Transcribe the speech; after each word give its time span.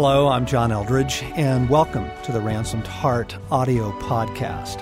Hello, 0.00 0.28
I'm 0.28 0.46
John 0.46 0.70
Eldredge, 0.70 1.24
and 1.36 1.68
welcome 1.68 2.08
to 2.22 2.30
the 2.30 2.40
Ransomed 2.40 2.86
Heart 2.86 3.36
audio 3.50 3.90
podcast. 3.98 4.78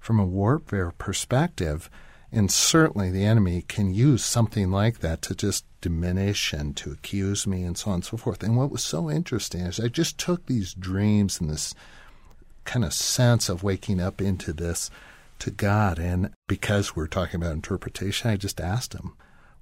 from 0.00 0.18
a 0.18 0.26
warfare 0.26 0.92
perspective. 0.92 1.88
And 2.30 2.50
certainly 2.50 3.10
the 3.10 3.24
enemy 3.24 3.62
can 3.62 3.94
use 3.94 4.24
something 4.24 4.70
like 4.70 5.00
that 5.00 5.22
to 5.22 5.34
just 5.34 5.64
diminish 5.80 6.52
and 6.52 6.76
to 6.78 6.90
accuse 6.90 7.46
me 7.46 7.62
and 7.62 7.76
so 7.76 7.90
on 7.90 7.96
and 7.96 8.04
so 8.04 8.16
forth. 8.16 8.42
And 8.42 8.56
what 8.56 8.70
was 8.70 8.82
so 8.82 9.10
interesting 9.10 9.62
is 9.62 9.78
I 9.78 9.88
just 9.88 10.18
took 10.18 10.46
these 10.46 10.74
dreams 10.74 11.40
and 11.40 11.50
this 11.50 11.74
kind 12.64 12.84
of 12.84 12.94
sense 12.94 13.48
of 13.48 13.62
waking 13.62 14.00
up 14.00 14.20
into 14.20 14.52
this 14.52 14.90
to 15.40 15.50
God. 15.50 15.98
And 15.98 16.30
because 16.46 16.96
we're 16.96 17.06
talking 17.06 17.40
about 17.40 17.52
interpretation, 17.52 18.30
I 18.30 18.36
just 18.36 18.60
asked 18.60 18.94
him, 18.94 19.14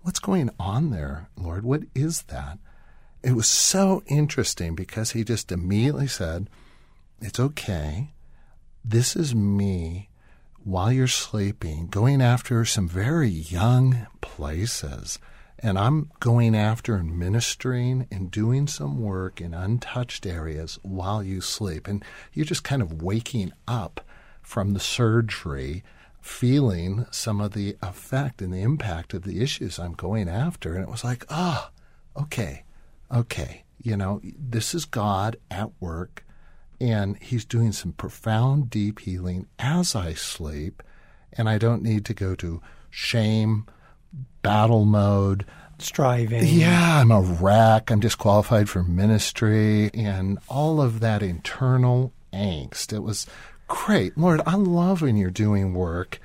What's 0.03 0.19
going 0.19 0.49
on 0.59 0.91
there, 0.91 1.29
Lord? 1.37 1.63
What 1.65 1.83
is 1.95 2.23
that? 2.23 2.59
It 3.23 3.33
was 3.33 3.49
so 3.49 4.03
interesting 4.07 4.75
because 4.75 5.13
he 5.13 5.25
just 5.25 5.53
immediately 5.53 6.07
said, 6.07 6.49
It's 7.21 7.41
okay. 7.41 8.13
This 8.85 9.15
is 9.15 9.35
me 9.35 10.09
while 10.65 10.91
you're 10.91 11.07
sleeping, 11.07 11.89
going 11.89 12.23
after 12.23 12.65
some 12.65 12.89
very 12.89 13.29
young 13.29 14.07
places. 14.21 15.19
And 15.59 15.79
I'm 15.79 16.11
going 16.21 16.57
after 16.57 16.97
and 16.97 17.19
ministering 17.19 18.07
and 18.11 18.31
doing 18.31 18.67
some 18.67 18.99
work 18.99 19.43
in 19.43 19.53
untouched 19.53 20.25
areas 20.25 20.79
while 20.83 21.23
you 21.23 21.43
sleep. 21.43 21.87
And 21.87 22.03
you're 22.33 22.47
just 22.47 22.65
kind 22.65 22.81
of 22.81 23.03
waking 23.03 23.53
up 23.69 24.01
from 24.41 24.73
the 24.73 24.81
surgery, 24.81 25.85
feeling 26.23 27.05
some 27.11 27.43
of 27.43 27.53
the 27.53 27.77
effect 27.83 28.41
and 28.41 28.55
the 28.55 28.63
impact 28.63 29.13
of 29.13 29.23
the 29.23 29.43
issues 29.43 29.79
I'm 29.79 29.93
going 29.93 30.31
after. 30.31 30.75
And 30.75 30.83
it 30.83 30.91
was 30.91 31.05
like, 31.05 31.27
ah, 31.29 31.71
oh, 32.17 32.23
okay 32.23 32.65
okay, 33.13 33.65
you 33.83 33.97
know, 33.97 34.21
this 34.23 34.75
is 34.75 34.85
God 34.85 35.37
at 35.51 35.71
work, 35.81 36.25
and 36.81 37.17
He's 37.19 37.45
doing 37.45 37.73
some 37.73 37.93
profound, 37.93 38.71
deep 38.71 39.01
healing 39.01 39.47
as 39.59 39.95
I 39.95 40.15
sleep, 40.15 40.83
and 41.33 41.49
I 41.49 41.59
don't 41.59 41.83
need 41.83 42.05
to 42.07 42.15
go 42.15 42.35
to 42.37 42.61
shame, 42.91 43.67
battle 44.43 44.85
mode. 44.85 45.47
Striving. 45.79 46.47
Yeah, 46.47 47.01
I'm 47.01 47.11
a 47.11 47.23
wreck. 47.23 47.91
I'm 47.91 48.01
disqualified 48.01 48.69
for 48.69 48.83
ministry 48.83 49.91
and 49.95 50.39
all 50.49 50.83
of 50.83 51.01
that 51.01 51.23
internal 51.23 52.13
angst. 52.35 52.93
It 52.93 52.99
was 52.99 53.27
great. 53.67 54.19
Lord, 54.19 54.43
I 54.45 54.57
love 54.57 55.01
when 55.01 55.17
you're 55.17 55.31
doing 55.31 55.73
work 55.73 56.21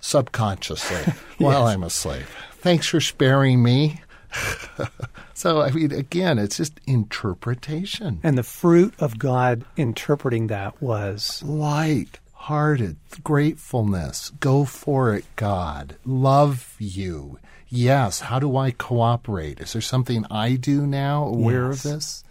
subconsciously 0.00 0.96
yes. 1.06 1.16
while 1.38 1.66
I'm 1.66 1.82
asleep. 1.82 2.24
Thanks 2.58 2.86
for 2.86 3.00
sparing 3.00 3.62
me. 3.62 4.00
so, 5.34 5.60
I 5.62 5.70
mean, 5.70 5.92
again, 5.92 6.38
it's 6.38 6.56
just 6.56 6.80
interpretation. 6.86 8.20
And 8.22 8.36
the 8.36 8.42
fruit 8.42 8.94
of 8.98 9.18
God 9.18 9.64
interpreting 9.76 10.48
that 10.48 10.80
was 10.80 11.42
light 11.42 12.18
hearted, 12.48 12.96
gratefulness. 13.22 14.30
Go 14.40 14.64
for 14.64 15.14
it, 15.14 15.26
God. 15.36 15.96
Love 16.06 16.76
you. 16.78 17.38
Yes. 17.68 18.20
How 18.20 18.38
do 18.38 18.56
I 18.56 18.70
cooperate? 18.70 19.60
Is 19.60 19.74
there 19.74 19.82
something 19.82 20.24
I 20.30 20.54
do 20.54 20.86
now 20.86 21.24
aware 21.24 21.66
yes. 21.68 21.84
of 21.84 21.90
this? 21.90 22.24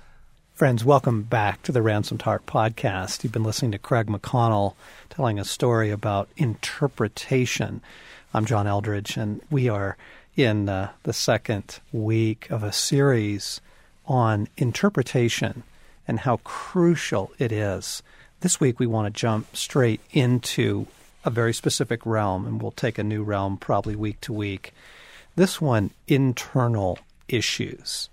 Friends, 0.55 0.83
welcome 0.83 1.21
back 1.21 1.61
to 1.61 1.71
the 1.71 1.83
Ransomed 1.83 2.23
Heart 2.23 2.47
podcast. 2.47 3.23
You've 3.23 3.33
been 3.33 3.43
listening 3.43 3.73
to 3.73 3.77
Craig 3.77 4.07
McConnell 4.07 4.73
telling 5.11 5.37
a 5.37 5.45
story 5.45 5.91
about 5.91 6.29
interpretation. 6.35 7.81
I'm 8.33 8.45
John 8.45 8.65
Eldredge, 8.65 9.17
and 9.17 9.41
we 9.51 9.69
are 9.69 9.97
in 10.37 10.69
uh, 10.69 10.91
the 11.03 11.11
second 11.11 11.79
week 11.91 12.49
of 12.51 12.63
a 12.63 12.71
series 12.71 13.59
on 14.05 14.47
interpretation 14.55 15.63
and 16.07 16.19
how 16.19 16.37
crucial 16.37 17.31
it 17.39 17.51
is. 17.51 18.03
This 18.39 18.59
week, 18.59 18.79
we 18.79 18.87
want 18.87 19.13
to 19.13 19.19
jump 19.19 19.57
straight 19.57 19.99
into 20.11 20.85
a 21.25 21.31
very 21.31 21.53
specific 21.53 22.05
realm, 22.05 22.45
and 22.45 22.61
we'll 22.61 22.71
take 22.71 22.97
a 22.97 23.03
new 23.03 23.23
realm 23.23 23.57
probably 23.57 23.95
week 23.95 24.21
to 24.21 24.31
week. 24.31 24.73
This 25.35 25.59
one, 25.59 25.91
internal 26.07 26.99
issues. 27.27 28.09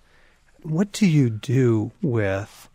What 0.63 0.93
do 0.93 1.07
you 1.07 1.29
do 1.29 1.93
with 2.03 2.69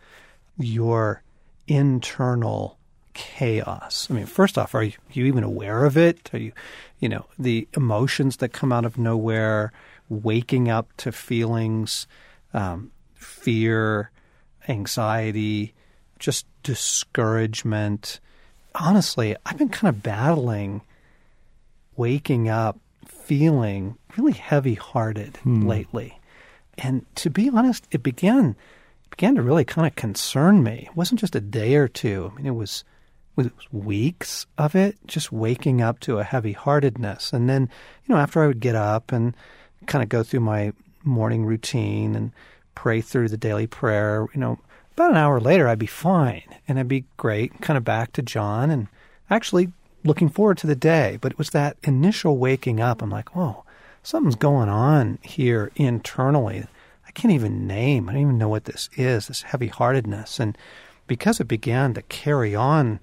your 0.57 1.23
internal 1.67 2.78
chaos? 3.19 4.07
I 4.09 4.13
mean, 4.13 4.25
first 4.25 4.57
off, 4.57 4.73
are 4.73 4.83
you, 4.83 4.93
you 5.11 5.25
even 5.25 5.43
aware 5.43 5.83
of 5.83 5.97
it? 5.97 6.29
Are 6.33 6.37
you, 6.37 6.53
you 6.99 7.09
know, 7.09 7.25
the 7.37 7.67
emotions 7.75 8.37
that 8.37 8.53
come 8.53 8.71
out 8.71 8.85
of 8.85 8.97
nowhere, 8.97 9.73
waking 10.07 10.69
up 10.69 10.87
to 10.97 11.11
feelings, 11.11 12.07
um, 12.53 12.91
fear, 13.15 14.09
anxiety, 14.69 15.73
just 16.17 16.45
discouragement. 16.63 18.21
Honestly, 18.73 19.35
I've 19.45 19.57
been 19.57 19.69
kind 19.69 19.93
of 19.93 20.01
battling 20.01 20.81
waking 21.97 22.47
up 22.47 22.79
feeling 23.05 23.97
really 24.15 24.31
heavy 24.31 24.75
hearted 24.75 25.35
hmm. 25.43 25.67
lately. 25.67 26.17
And 26.77 27.05
to 27.15 27.29
be 27.29 27.49
honest, 27.49 27.85
it 27.91 28.01
began 28.01 28.55
began 29.09 29.35
to 29.35 29.41
really 29.41 29.65
kind 29.65 29.85
of 29.85 29.95
concern 29.95 30.63
me. 30.63 30.87
It 30.89 30.95
wasn't 30.95 31.19
just 31.19 31.35
a 31.35 31.41
day 31.41 31.75
or 31.75 31.89
two. 31.89 32.31
I 32.31 32.37
mean, 32.37 32.45
it 32.45 32.55
was 32.55 32.85
weeks 33.71 34.45
of 34.57 34.75
it, 34.75 34.97
just 35.05 35.31
waking 35.31 35.81
up 35.81 35.99
to 36.01 36.19
a 36.19 36.23
heavy 36.23 36.53
heartedness. 36.53 37.33
And 37.33 37.49
then, 37.49 37.69
you 38.05 38.13
know, 38.13 38.21
after 38.21 38.43
I 38.43 38.47
would 38.47 38.59
get 38.59 38.75
up 38.75 39.11
and 39.11 39.35
kind 39.85 40.03
of 40.03 40.09
go 40.09 40.23
through 40.23 40.41
my 40.41 40.73
morning 41.03 41.45
routine 41.45 42.15
and 42.15 42.31
pray 42.75 43.01
through 43.01 43.29
the 43.29 43.37
daily 43.37 43.67
prayer, 43.67 44.27
you 44.33 44.39
know, 44.39 44.59
about 44.93 45.11
an 45.11 45.17
hour 45.17 45.39
later, 45.39 45.67
I'd 45.67 45.79
be 45.79 45.85
fine 45.85 46.43
and 46.67 46.77
I'd 46.77 46.87
be 46.87 47.05
great, 47.17 47.61
kind 47.61 47.77
of 47.77 47.85
back 47.85 48.11
to 48.13 48.21
John 48.21 48.69
and 48.69 48.87
actually 49.29 49.71
looking 50.03 50.29
forward 50.29 50.57
to 50.59 50.67
the 50.67 50.75
day. 50.75 51.17
But 51.21 51.33
it 51.33 51.37
was 51.37 51.51
that 51.51 51.77
initial 51.83 52.37
waking 52.37 52.79
up. 52.79 53.01
I'm 53.01 53.09
like, 53.09 53.35
whoa, 53.35 53.63
something's 54.03 54.35
going 54.35 54.69
on 54.69 55.19
here 55.21 55.71
internally. 55.75 56.65
I 57.07 57.11
can't 57.11 57.33
even 57.33 57.65
name. 57.65 58.09
I 58.09 58.13
don't 58.13 58.21
even 58.21 58.37
know 58.37 58.49
what 58.49 58.65
this 58.65 58.89
is, 58.95 59.27
this 59.27 59.43
heavy 59.43 59.67
heartedness. 59.67 60.39
And 60.39 60.57
because 61.07 61.39
it 61.39 61.47
began 61.47 61.93
to 61.95 62.01
carry 62.03 62.53
on 62.53 62.99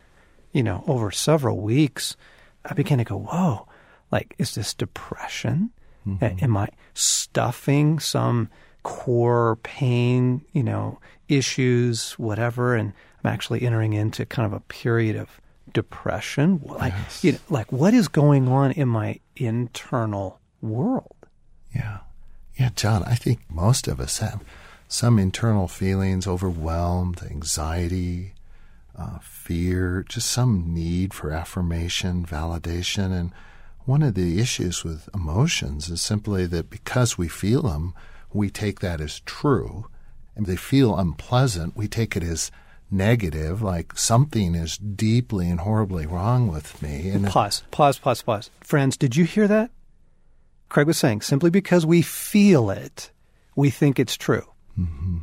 you 0.56 0.62
know, 0.62 0.82
over 0.86 1.10
several 1.10 1.58
weeks, 1.58 2.16
I 2.64 2.72
began 2.72 2.96
to 2.96 3.04
go, 3.04 3.18
whoa, 3.18 3.68
like, 4.10 4.34
is 4.38 4.54
this 4.54 4.72
depression? 4.72 5.70
Mm-hmm. 6.08 6.42
Am 6.42 6.56
I 6.56 6.68
stuffing 6.94 7.98
some 7.98 8.48
core 8.82 9.56
pain, 9.56 10.42
you 10.52 10.62
know, 10.62 10.98
issues, 11.28 12.12
whatever? 12.12 12.74
And 12.74 12.94
I'm 13.22 13.30
actually 13.30 13.62
entering 13.66 13.92
into 13.92 14.24
kind 14.24 14.46
of 14.46 14.54
a 14.54 14.60
period 14.60 15.16
of 15.16 15.28
depression. 15.74 16.62
Like, 16.64 16.94
yes. 16.96 17.22
you 17.22 17.32
know, 17.32 17.38
like 17.50 17.70
what 17.70 17.92
is 17.92 18.08
going 18.08 18.48
on 18.48 18.72
in 18.72 18.88
my 18.88 19.20
internal 19.36 20.40
world? 20.62 21.16
Yeah. 21.74 21.98
Yeah, 22.58 22.70
John, 22.74 23.02
I 23.02 23.14
think 23.14 23.40
most 23.50 23.88
of 23.88 24.00
us 24.00 24.20
have 24.20 24.42
some 24.88 25.18
internal 25.18 25.68
feelings, 25.68 26.26
overwhelmed, 26.26 27.22
anxiety, 27.30 28.32
uh, 28.98 29.18
fear, 29.20 30.04
just 30.08 30.30
some 30.30 30.72
need 30.72 31.12
for 31.12 31.30
affirmation, 31.30 32.24
validation. 32.24 33.12
And 33.12 33.32
one 33.84 34.02
of 34.02 34.14
the 34.14 34.40
issues 34.40 34.84
with 34.84 35.08
emotions 35.14 35.88
is 35.88 36.00
simply 36.00 36.46
that 36.46 36.70
because 36.70 37.18
we 37.18 37.28
feel 37.28 37.62
them, 37.62 37.94
we 38.32 38.50
take 38.50 38.80
that 38.80 39.00
as 39.00 39.20
true. 39.20 39.86
And 40.34 40.46
they 40.46 40.56
feel 40.56 40.96
unpleasant, 40.96 41.76
we 41.76 41.88
take 41.88 42.16
it 42.16 42.22
as 42.22 42.50
negative, 42.90 43.62
like 43.62 43.98
something 43.98 44.54
is 44.54 44.76
deeply 44.76 45.48
and 45.48 45.60
horribly 45.60 46.06
wrong 46.06 46.48
with 46.48 46.80
me. 46.82 47.08
And 47.08 47.26
pause, 47.26 47.62
pause, 47.70 47.98
pause, 47.98 48.22
pause. 48.22 48.50
Friends, 48.60 48.96
did 48.96 49.16
you 49.16 49.24
hear 49.24 49.48
that? 49.48 49.70
Craig 50.68 50.86
was 50.86 50.98
saying 50.98 51.22
simply 51.22 51.50
because 51.50 51.86
we 51.86 52.02
feel 52.02 52.70
it, 52.70 53.10
we 53.54 53.70
think 53.70 53.98
it's 53.98 54.16
true. 54.16 54.46
Mm-hmm. 54.78 55.18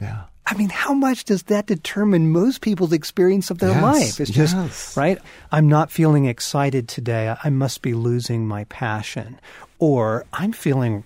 Yeah. 0.00 0.24
I 0.46 0.54
mean, 0.54 0.68
how 0.68 0.94
much 0.94 1.24
does 1.24 1.44
that 1.44 1.66
determine 1.66 2.30
most 2.30 2.60
people's 2.60 2.92
experience 2.92 3.50
of 3.50 3.58
their 3.58 3.70
yes, 3.70 3.82
life? 3.82 4.20
It's 4.20 4.30
just, 4.30 4.54
yes. 4.54 4.96
right? 4.96 5.18
I'm 5.50 5.68
not 5.68 5.90
feeling 5.90 6.26
excited 6.26 6.88
today. 6.88 7.34
I 7.42 7.50
must 7.50 7.82
be 7.82 7.94
losing 7.94 8.46
my 8.46 8.64
passion. 8.64 9.40
Or 9.80 10.24
I'm 10.32 10.52
feeling 10.52 11.04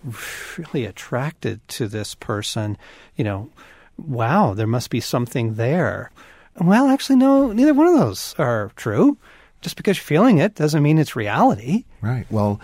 really 0.59 0.85
attracted 0.85 1.67
to 1.69 1.89
this 1.89 2.15
person. 2.15 2.77
You 3.17 3.25
know, 3.25 3.51
wow, 3.97 4.53
there 4.53 4.67
must 4.67 4.91
be 4.91 5.01
something 5.01 5.55
there. 5.55 6.11
Well, 6.61 6.89
actually, 6.89 7.17
no, 7.17 7.53
neither 7.53 7.73
one 7.73 7.87
of 7.87 7.99
those 7.99 8.35
are 8.39 8.71
true. 8.77 9.17
Just 9.63 9.77
because 9.77 9.97
you're 9.97 10.05
feeling 10.05 10.39
it 10.39 10.55
doesn't 10.55 10.83
mean 10.83 10.99
it's 10.99 11.17
reality. 11.17 11.85
Right. 12.03 12.27
Well, 12.31 12.61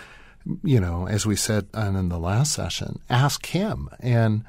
you 0.62 0.80
know, 0.80 1.08
as 1.08 1.26
we 1.26 1.36
said 1.36 1.66
in 1.74 2.08
the 2.08 2.18
last 2.18 2.52
session, 2.52 3.00
ask 3.08 3.46
Him. 3.46 3.88
And 4.00 4.44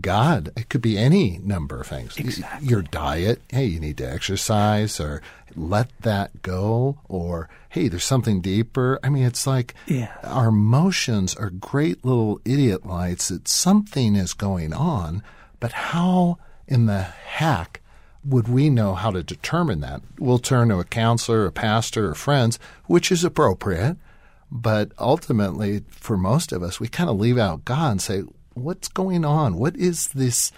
God, 0.00 0.50
it 0.56 0.68
could 0.68 0.82
be 0.82 0.98
any 0.98 1.38
number 1.38 1.80
of 1.80 1.86
things. 1.86 2.16
Exactly. 2.16 2.68
Your 2.68 2.82
diet, 2.82 3.40
hey, 3.50 3.66
you 3.66 3.80
need 3.80 3.96
to 3.98 4.10
exercise, 4.10 5.00
or 5.00 5.22
let 5.54 5.88
that 6.02 6.42
go, 6.42 6.98
or 7.08 7.48
hey, 7.70 7.88
there's 7.88 8.04
something 8.04 8.40
deeper. 8.40 8.98
I 9.02 9.08
mean, 9.08 9.24
it's 9.24 9.46
like 9.46 9.74
yeah. 9.86 10.12
our 10.22 10.48
emotions 10.48 11.34
are 11.34 11.50
great 11.50 12.04
little 12.04 12.40
idiot 12.44 12.84
lights 12.84 13.28
that 13.28 13.48
something 13.48 14.16
is 14.16 14.34
going 14.34 14.72
on, 14.72 15.22
but 15.60 15.72
how 15.72 16.38
in 16.66 16.86
the 16.86 17.02
heck 17.02 17.80
would 18.24 18.48
we 18.48 18.68
know 18.68 18.94
how 18.94 19.10
to 19.12 19.22
determine 19.22 19.80
that? 19.80 20.02
We'll 20.18 20.38
turn 20.38 20.68
to 20.68 20.80
a 20.80 20.84
counselor, 20.84 21.46
a 21.46 21.52
pastor, 21.52 22.10
or 22.10 22.14
friends, 22.14 22.58
which 22.86 23.12
is 23.12 23.24
appropriate. 23.24 23.96
But 24.50 24.92
ultimately, 24.98 25.84
for 25.90 26.16
most 26.16 26.52
of 26.52 26.62
us, 26.62 26.78
we 26.78 26.88
kind 26.88 27.10
of 27.10 27.18
leave 27.18 27.38
out 27.38 27.64
God 27.64 27.90
and 27.92 28.02
say, 28.02 28.22
what's 28.56 28.88
going 28.88 29.24
on? 29.24 29.56
What 29.56 29.76
is 29.76 30.08
this 30.08 30.50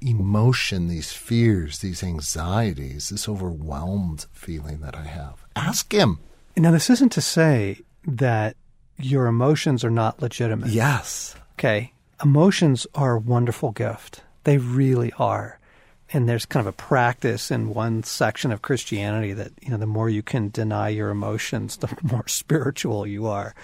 emotion, 0.00 0.88
these 0.88 1.12
fears, 1.12 1.80
these 1.80 2.02
anxieties, 2.02 3.08
this 3.08 3.28
overwhelmed 3.28 4.26
feeling 4.32 4.80
that 4.80 4.94
I 4.94 5.04
have? 5.04 5.44
Ask 5.56 5.92
Him. 5.92 6.20
Now, 6.56 6.70
this 6.70 6.90
isn't 6.90 7.12
to 7.12 7.20
say 7.20 7.80
that 8.06 8.56
your 8.98 9.26
emotions 9.26 9.84
are 9.84 9.90
not 9.90 10.20
legitimate. 10.20 10.70
Yes. 10.70 11.34
Okay. 11.54 11.92
Emotions 12.22 12.86
are 12.94 13.14
a 13.14 13.20
wonderful 13.20 13.70
gift. 13.70 14.22
They 14.44 14.58
really 14.58 15.12
are. 15.18 15.58
And 16.12 16.26
there's 16.28 16.46
kind 16.46 16.66
of 16.66 16.72
a 16.72 16.76
practice 16.76 17.50
in 17.50 17.74
one 17.74 18.02
section 18.02 18.50
of 18.50 18.62
Christianity 18.62 19.34
that, 19.34 19.52
you 19.60 19.70
know, 19.70 19.76
the 19.76 19.86
more 19.86 20.08
you 20.08 20.22
can 20.22 20.48
deny 20.48 20.88
your 20.88 21.10
emotions, 21.10 21.76
the 21.76 21.94
more 22.02 22.26
spiritual 22.26 23.06
you 23.06 23.26
are. 23.26 23.54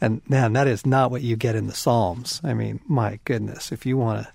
And 0.00 0.22
man, 0.28 0.54
that 0.54 0.66
is 0.66 0.86
not 0.86 1.10
what 1.10 1.22
you 1.22 1.36
get 1.36 1.56
in 1.56 1.66
the 1.66 1.74
Psalms. 1.74 2.40
I 2.42 2.54
mean, 2.54 2.80
my 2.86 3.20
goodness, 3.24 3.70
if 3.70 3.84
you 3.84 3.98
want 3.98 4.24
to 4.24 4.32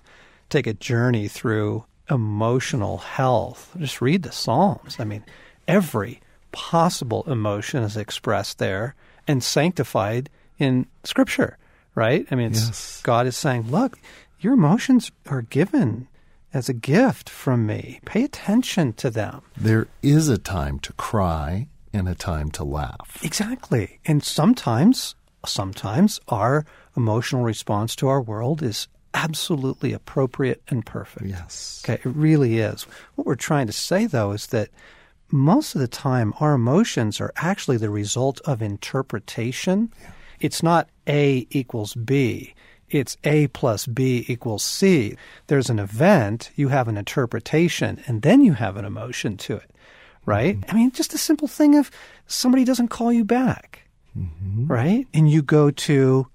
take 0.48 0.66
a 0.66 0.74
journey 0.74 1.26
through 1.26 1.84
emotional 2.08 2.98
health, 2.98 3.74
just 3.78 4.00
read 4.00 4.22
the 4.22 4.32
Psalms. 4.32 4.96
I 5.00 5.04
mean, 5.04 5.24
every 5.66 6.20
possible 6.52 7.24
emotion 7.26 7.82
is 7.82 7.96
expressed 7.96 8.58
there 8.58 8.94
and 9.26 9.42
sanctified 9.42 10.30
in 10.58 10.86
Scripture, 11.04 11.58
right? 11.94 12.26
I 12.30 12.36
mean, 12.36 12.52
yes. 12.52 13.00
God 13.02 13.26
is 13.26 13.36
saying, 13.36 13.70
look, 13.70 13.98
your 14.38 14.54
emotions 14.54 15.10
are 15.26 15.42
given 15.42 16.06
as 16.56 16.68
a 16.70 16.74
gift 16.74 17.28
from 17.28 17.66
me. 17.66 18.00
Pay 18.06 18.24
attention 18.24 18.94
to 18.94 19.10
them. 19.10 19.42
There 19.56 19.88
is 20.02 20.28
a 20.30 20.38
time 20.38 20.78
to 20.80 20.92
cry 20.94 21.68
and 21.92 22.08
a 22.08 22.14
time 22.14 22.50
to 22.52 22.64
laugh. 22.64 23.20
Exactly. 23.22 24.00
And 24.06 24.24
sometimes 24.24 25.14
sometimes 25.44 26.18
our 26.28 26.64
emotional 26.96 27.44
response 27.44 27.94
to 27.96 28.08
our 28.08 28.20
world 28.20 28.62
is 28.62 28.88
absolutely 29.14 29.92
appropriate 29.92 30.62
and 30.68 30.84
perfect. 30.84 31.26
Yes. 31.26 31.82
Okay, 31.84 32.00
it 32.02 32.16
really 32.16 32.58
is. 32.58 32.82
What 33.14 33.26
we're 33.26 33.34
trying 33.36 33.66
to 33.66 33.72
say 33.72 34.06
though 34.06 34.32
is 34.32 34.48
that 34.48 34.70
most 35.30 35.74
of 35.74 35.80
the 35.80 35.88
time 35.88 36.32
our 36.40 36.54
emotions 36.54 37.20
are 37.20 37.32
actually 37.36 37.76
the 37.76 37.90
result 37.90 38.40
of 38.46 38.62
interpretation. 38.62 39.92
Yeah. 40.00 40.10
It's 40.40 40.62
not 40.62 40.88
A 41.06 41.46
equals 41.50 41.94
B. 41.94 42.54
It's 42.90 43.16
A 43.24 43.48
plus 43.48 43.86
B 43.86 44.24
equals 44.28 44.62
C. 44.62 45.16
There's 45.48 45.70
an 45.70 45.78
event, 45.78 46.50
you 46.54 46.68
have 46.68 46.88
an 46.88 46.96
interpretation, 46.96 48.02
and 48.06 48.22
then 48.22 48.42
you 48.42 48.54
have 48.54 48.76
an 48.76 48.84
emotion 48.84 49.36
to 49.38 49.56
it, 49.56 49.70
right? 50.24 50.60
Mm-hmm. 50.60 50.70
I 50.70 50.74
mean, 50.74 50.90
just 50.92 51.14
a 51.14 51.18
simple 51.18 51.48
thing 51.48 51.76
of 51.76 51.90
somebody 52.26 52.64
doesn't 52.64 52.88
call 52.88 53.12
you 53.12 53.24
back 53.24 53.86
mm-hmm. 54.16 54.66
right? 54.66 55.06
And 55.14 55.30
you 55.30 55.42
go 55.42 55.70
to 55.70 56.26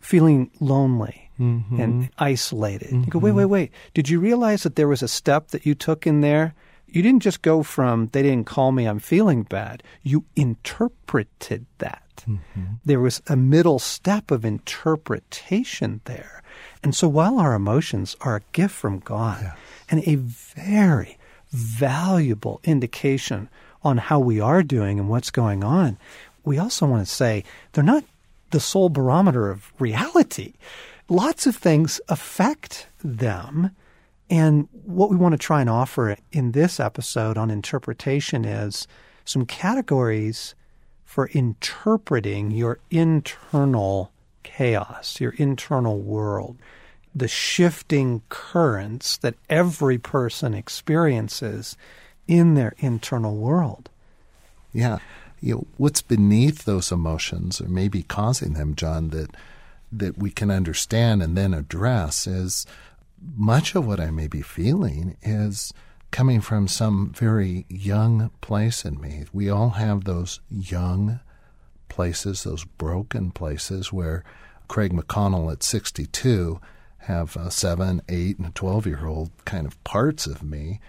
feeling 0.00 0.50
lonely 0.60 1.30
mm-hmm. 1.38 1.80
and 1.80 2.10
isolated. 2.18 2.88
Mm-hmm. 2.88 3.04
You 3.04 3.06
go, 3.06 3.18
wait, 3.18 3.32
wait, 3.32 3.46
wait. 3.46 3.70
Did 3.94 4.08
you 4.08 4.20
realize 4.20 4.62
that 4.62 4.76
there 4.76 4.88
was 4.88 5.02
a 5.02 5.08
step 5.08 5.48
that 5.48 5.66
you 5.66 5.74
took 5.74 6.06
in 6.06 6.20
there? 6.20 6.54
You 6.86 7.02
didn't 7.02 7.22
just 7.22 7.42
go 7.42 7.62
from, 7.62 8.08
they 8.08 8.22
didn't 8.22 8.46
call 8.46 8.72
me, 8.72 8.86
I'm 8.86 8.98
feeling 8.98 9.44
bad. 9.44 9.82
You 10.02 10.24
interpreted 10.34 11.66
that. 11.78 11.99
Mm-hmm. 12.28 12.64
There 12.84 13.00
was 13.00 13.22
a 13.26 13.36
middle 13.36 13.78
step 13.78 14.30
of 14.30 14.44
interpretation 14.44 16.00
there. 16.04 16.42
And 16.82 16.94
so 16.94 17.08
while 17.08 17.38
our 17.38 17.54
emotions 17.54 18.16
are 18.20 18.36
a 18.36 18.42
gift 18.52 18.74
from 18.74 18.98
God 19.00 19.40
yeah. 19.42 19.54
and 19.90 20.06
a 20.06 20.16
very 20.16 21.18
valuable 21.50 22.60
indication 22.64 23.48
on 23.82 23.98
how 23.98 24.18
we 24.18 24.40
are 24.40 24.62
doing 24.62 24.98
and 24.98 25.08
what's 25.08 25.30
going 25.30 25.64
on, 25.64 25.98
we 26.44 26.58
also 26.58 26.86
want 26.86 27.06
to 27.06 27.12
say 27.12 27.44
they're 27.72 27.84
not 27.84 28.04
the 28.50 28.60
sole 28.60 28.88
barometer 28.88 29.50
of 29.50 29.72
reality. 29.78 30.54
Lots 31.08 31.46
of 31.46 31.56
things 31.56 32.00
affect 32.08 32.88
them. 33.02 33.70
And 34.28 34.68
what 34.84 35.10
we 35.10 35.16
want 35.16 35.32
to 35.32 35.38
try 35.38 35.60
and 35.60 35.70
offer 35.70 36.16
in 36.32 36.52
this 36.52 36.78
episode 36.78 37.36
on 37.36 37.50
interpretation 37.50 38.44
is 38.44 38.86
some 39.24 39.44
categories 39.44 40.54
for 41.10 41.26
interpreting 41.28 42.50
your 42.50 42.78
internal 42.90 44.12
chaos, 44.42 45.20
your 45.20 45.32
internal 45.32 45.98
world, 45.98 46.56
the 47.14 47.28
shifting 47.28 48.22
currents 48.28 49.16
that 49.16 49.34
every 49.48 49.98
person 49.98 50.54
experiences 50.54 51.76
in 52.28 52.54
their 52.54 52.74
internal 52.78 53.36
world. 53.36 53.90
Yeah 54.72 54.98
you 55.40 55.54
know, 55.54 55.66
what's 55.78 56.02
beneath 56.02 56.64
those 56.64 56.92
emotions 56.92 57.60
or 57.60 57.68
maybe 57.68 58.02
causing 58.02 58.52
them, 58.52 58.74
John, 58.74 59.08
that 59.08 59.30
that 59.92 60.18
we 60.18 60.30
can 60.30 60.50
understand 60.52 61.20
and 61.20 61.36
then 61.36 61.52
address 61.52 62.26
is 62.26 62.64
much 63.36 63.74
of 63.74 63.84
what 63.84 63.98
I 63.98 64.12
may 64.12 64.28
be 64.28 64.40
feeling 64.40 65.16
is 65.22 65.74
coming 66.10 66.40
from 66.40 66.68
some 66.68 67.12
very 67.12 67.66
young 67.68 68.30
place 68.40 68.84
in 68.84 69.00
me. 69.00 69.24
We 69.32 69.48
all 69.48 69.70
have 69.70 70.04
those 70.04 70.40
young 70.50 71.20
places, 71.88 72.44
those 72.44 72.64
broken 72.64 73.30
places 73.30 73.92
where 73.92 74.24
Craig 74.68 74.92
McConnell 74.92 75.52
at 75.52 75.62
62 75.62 76.60
have 76.98 77.36
a 77.36 77.50
seven, 77.50 78.02
eight, 78.08 78.38
and 78.38 78.54
12 78.54 78.86
year 78.86 79.06
old 79.06 79.30
kind 79.44 79.66
of 79.66 79.82
parts 79.84 80.26
of 80.26 80.42
me 80.42 80.80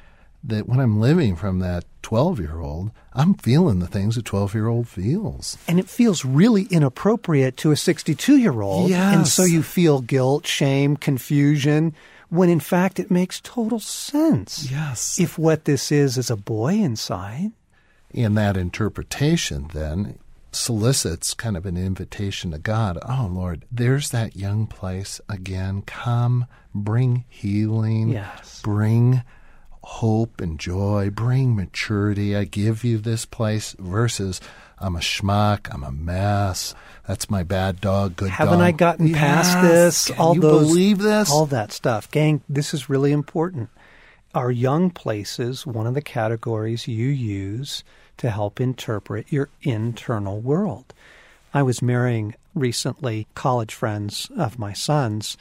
that 0.44 0.68
when 0.68 0.80
I'm 0.80 1.00
living 1.00 1.36
from 1.36 1.60
that 1.60 1.86
12 2.02 2.40
year 2.40 2.60
old, 2.60 2.92
I'm 3.14 3.36
feeling 3.36 3.80
the 3.80 3.88
things 3.88 4.18
a 4.18 4.22
12 4.22 4.54
year 4.54 4.68
old 4.68 4.88
feels. 4.88 5.58
And 5.68 5.80
it 5.80 5.90
feels 5.90 6.26
really 6.26 6.64
inappropriate 6.64 7.58
to 7.58 7.72
a 7.72 7.76
62 7.76 8.38
year 8.38 8.62
old. 8.62 8.90
Yes. 8.90 9.16
And 9.16 9.28
so 9.28 9.44
you 9.44 9.62
feel 9.62 10.02
guilt, 10.02 10.48
shame, 10.48 10.98
confusion, 10.98 11.94
when 12.32 12.50
in 12.50 12.62
fact 12.62 12.98
it 12.98 13.12
makes 13.12 13.42
total 13.42 13.80
sense. 13.80 14.72
Yes. 14.72 15.20
If 15.20 15.38
what 15.38 15.66
this 15.66 15.92
is 15.92 16.18
is 16.18 16.32
a 16.32 16.38
boy 16.38 16.76
inside. 16.76 17.52
And 18.16 18.38
that 18.38 18.58
interpretation 18.58 19.70
then 19.74 20.18
solicits 20.54 21.34
kind 21.34 21.56
of 21.56 21.66
an 21.66 21.78
invitation 21.78 22.52
to 22.52 22.58
God. 22.58 22.98
Oh, 23.08 23.30
Lord, 23.32 23.66
there's 23.72 24.10
that 24.12 24.36
young 24.36 24.66
place 24.66 25.20
again. 25.30 25.82
Come, 25.84 26.46
bring 26.74 27.26
healing. 27.28 28.10
Yes. 28.10 28.62
Bring 28.62 29.24
hope 29.84 30.40
and 30.40 30.60
joy, 30.60 31.10
bring 31.10 31.56
maturity. 31.56 32.36
I 32.36 32.46
give 32.46 32.84
you 32.84 32.98
this 32.98 33.26
place 33.26 33.76
versus 33.78 34.40
I'm 34.82 34.96
a 34.96 35.00
schmuck, 35.00 35.74
I'm 35.74 35.84
a 35.84 35.92
mess. 35.92 36.74
That's 37.08 37.30
my 37.30 37.44
bad 37.44 37.80
dog, 37.82 38.16
good 38.16 38.30
Haven't 38.30 38.60
dog. 38.60 38.68
I 38.68 38.72
gotten 38.72 39.08
yes. 39.08 39.18
past 39.18 39.62
this? 39.62 40.08
Can 40.08 40.18
all 40.18 40.36
you 40.36 40.42
those, 40.42 40.68
believe 40.68 40.98
this? 41.00 41.32
All 41.32 41.46
that 41.48 41.72
stuff. 41.72 42.10
Gang, 42.12 42.42
this 42.50 42.74
is 42.74 42.90
really 42.90 43.12
important. 43.12 43.70
Our 44.34 44.52
young 44.52 44.90
places, 44.90 45.66
one 45.68 45.88
of 45.88 45.94
the 45.94 46.02
categories 46.02 46.88
you 46.88 47.08
use 47.08 47.84
to 48.18 48.30
help 48.30 48.62
interpret 48.62 49.32
your 49.32 49.50
internal 49.62 50.40
world. 50.40 50.94
I 51.54 51.64
was 51.64 51.82
marrying 51.82 52.36
recently 52.56 53.28
college 53.36 53.74
friends 53.74 54.30
of 54.38 54.58
my 54.58 54.74
son's, 54.74 55.38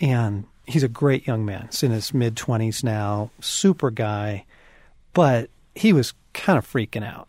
and 0.00 0.44
he's 0.66 0.82
a 0.82 0.88
great 0.88 1.26
young 1.26 1.44
man. 1.44 1.68
He's 1.70 1.82
in 1.82 1.92
his 1.92 2.12
mid 2.12 2.34
20s 2.34 2.82
now, 2.82 3.30
super 3.40 3.90
guy. 3.90 4.44
but 5.14 5.50
he 5.74 5.92
was 5.92 6.12
kind 6.32 6.58
of 6.58 6.66
freaking 6.70 7.04
out 7.04 7.27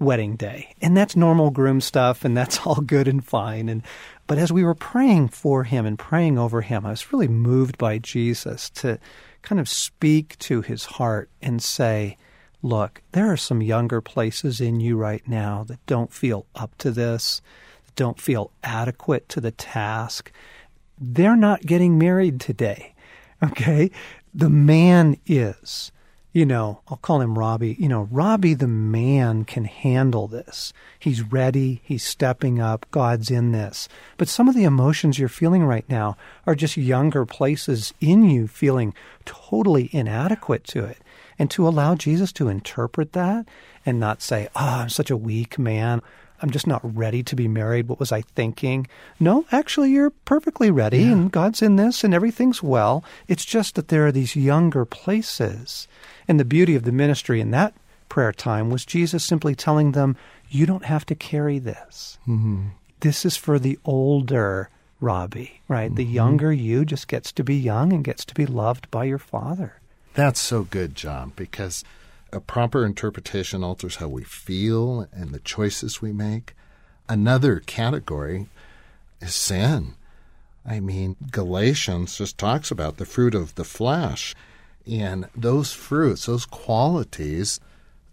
wedding 0.00 0.34
day. 0.34 0.74
And 0.80 0.96
that's 0.96 1.14
normal 1.14 1.50
groom 1.50 1.80
stuff 1.80 2.24
and 2.24 2.36
that's 2.36 2.58
all 2.66 2.80
good 2.80 3.06
and 3.06 3.24
fine. 3.24 3.68
And 3.68 3.82
but 4.26 4.38
as 4.38 4.52
we 4.52 4.64
were 4.64 4.74
praying 4.74 5.28
for 5.28 5.64
him 5.64 5.86
and 5.86 5.98
praying 5.98 6.38
over 6.38 6.62
him, 6.62 6.86
I 6.86 6.90
was 6.90 7.12
really 7.12 7.28
moved 7.28 7.78
by 7.78 7.98
Jesus 7.98 8.70
to 8.70 8.98
kind 9.42 9.60
of 9.60 9.68
speak 9.68 10.38
to 10.38 10.62
his 10.62 10.84
heart 10.84 11.30
and 11.42 11.62
say, 11.62 12.16
look, 12.62 13.02
there 13.12 13.30
are 13.30 13.36
some 13.36 13.62
younger 13.62 14.00
places 14.00 14.60
in 14.60 14.80
you 14.80 14.96
right 14.96 15.26
now 15.26 15.64
that 15.64 15.84
don't 15.86 16.12
feel 16.12 16.46
up 16.54 16.76
to 16.78 16.90
this, 16.90 17.40
that 17.86 17.96
don't 17.96 18.20
feel 18.20 18.52
adequate 18.62 19.28
to 19.30 19.40
the 19.40 19.50
task. 19.50 20.30
They're 21.00 21.36
not 21.36 21.62
getting 21.62 21.98
married 21.98 22.40
today. 22.40 22.94
Okay? 23.42 23.90
The 24.34 24.50
man 24.50 25.16
is 25.24 25.92
you 26.32 26.46
know, 26.46 26.80
I'll 26.88 26.96
call 26.98 27.20
him 27.20 27.38
Robbie. 27.38 27.76
You 27.78 27.88
know, 27.88 28.08
Robbie 28.10 28.54
the 28.54 28.68
man 28.68 29.44
can 29.44 29.64
handle 29.64 30.28
this. 30.28 30.72
He's 30.98 31.22
ready. 31.22 31.80
He's 31.82 32.04
stepping 32.04 32.60
up. 32.60 32.86
God's 32.90 33.30
in 33.30 33.52
this. 33.52 33.88
But 34.16 34.28
some 34.28 34.48
of 34.48 34.54
the 34.54 34.64
emotions 34.64 35.18
you're 35.18 35.28
feeling 35.28 35.64
right 35.64 35.88
now 35.88 36.16
are 36.46 36.54
just 36.54 36.76
younger 36.76 37.26
places 37.26 37.92
in 38.00 38.30
you 38.30 38.46
feeling 38.46 38.94
totally 39.24 39.90
inadequate 39.92 40.64
to 40.68 40.84
it. 40.84 40.98
And 41.38 41.50
to 41.52 41.66
allow 41.66 41.94
Jesus 41.94 42.32
to 42.34 42.48
interpret 42.48 43.12
that 43.14 43.46
and 43.84 43.98
not 43.98 44.22
say, 44.22 44.48
oh, 44.54 44.80
I'm 44.82 44.90
such 44.90 45.10
a 45.10 45.16
weak 45.16 45.58
man. 45.58 46.02
I'm 46.42 46.50
just 46.50 46.66
not 46.66 46.80
ready 46.96 47.22
to 47.22 47.36
be 47.36 47.48
married. 47.48 47.88
What 47.88 48.00
was 48.00 48.12
I 48.12 48.22
thinking? 48.22 48.86
No, 49.18 49.44
actually, 49.52 49.90
you're 49.90 50.10
perfectly 50.10 50.70
ready, 50.70 51.00
yeah. 51.00 51.12
and 51.12 51.30
God's 51.32 51.62
in 51.62 51.76
this, 51.76 52.02
and 52.02 52.14
everything's 52.14 52.62
well. 52.62 53.04
It's 53.28 53.44
just 53.44 53.74
that 53.74 53.88
there 53.88 54.06
are 54.06 54.12
these 54.12 54.36
younger 54.36 54.84
places 54.84 55.86
and 56.30 56.38
the 56.38 56.44
beauty 56.44 56.76
of 56.76 56.84
the 56.84 56.92
ministry 56.92 57.40
in 57.40 57.50
that 57.50 57.74
prayer 58.08 58.32
time 58.32 58.70
was 58.70 58.84
Jesus 58.84 59.24
simply 59.24 59.54
telling 59.54 59.92
them, 59.92 60.16
You 60.48 60.64
don't 60.64 60.84
have 60.84 61.04
to 61.06 61.14
carry 61.14 61.58
this. 61.58 62.18
Mm-hmm. 62.28 62.68
This 63.00 63.24
is 63.24 63.36
for 63.36 63.58
the 63.58 63.78
older 63.84 64.68
Robbie, 65.00 65.62
right? 65.66 65.86
Mm-hmm. 65.86 65.94
The 65.96 66.04
younger 66.04 66.52
you 66.52 66.84
just 66.84 67.08
gets 67.08 67.32
to 67.32 67.42
be 67.42 67.56
young 67.56 67.92
and 67.92 68.04
gets 68.04 68.24
to 68.26 68.34
be 68.34 68.46
loved 68.46 68.90
by 68.90 69.04
your 69.04 69.18
father. 69.18 69.80
That's 70.14 70.40
so 70.40 70.64
good, 70.64 70.94
John, 70.94 71.32
because 71.34 71.84
a 72.32 72.40
proper 72.40 72.84
interpretation 72.84 73.64
alters 73.64 73.96
how 73.96 74.08
we 74.08 74.24
feel 74.24 75.06
and 75.12 75.30
the 75.30 75.40
choices 75.40 76.00
we 76.00 76.12
make. 76.12 76.54
Another 77.08 77.60
category 77.60 78.48
is 79.20 79.34
sin. 79.34 79.94
I 80.64 80.80
mean, 80.80 81.16
Galatians 81.30 82.18
just 82.18 82.38
talks 82.38 82.70
about 82.70 82.96
the 82.96 83.06
fruit 83.06 83.34
of 83.34 83.54
the 83.54 83.64
flesh. 83.64 84.34
And 84.86 85.28
those 85.36 85.72
fruits, 85.72 86.26
those 86.26 86.46
qualities, 86.46 87.60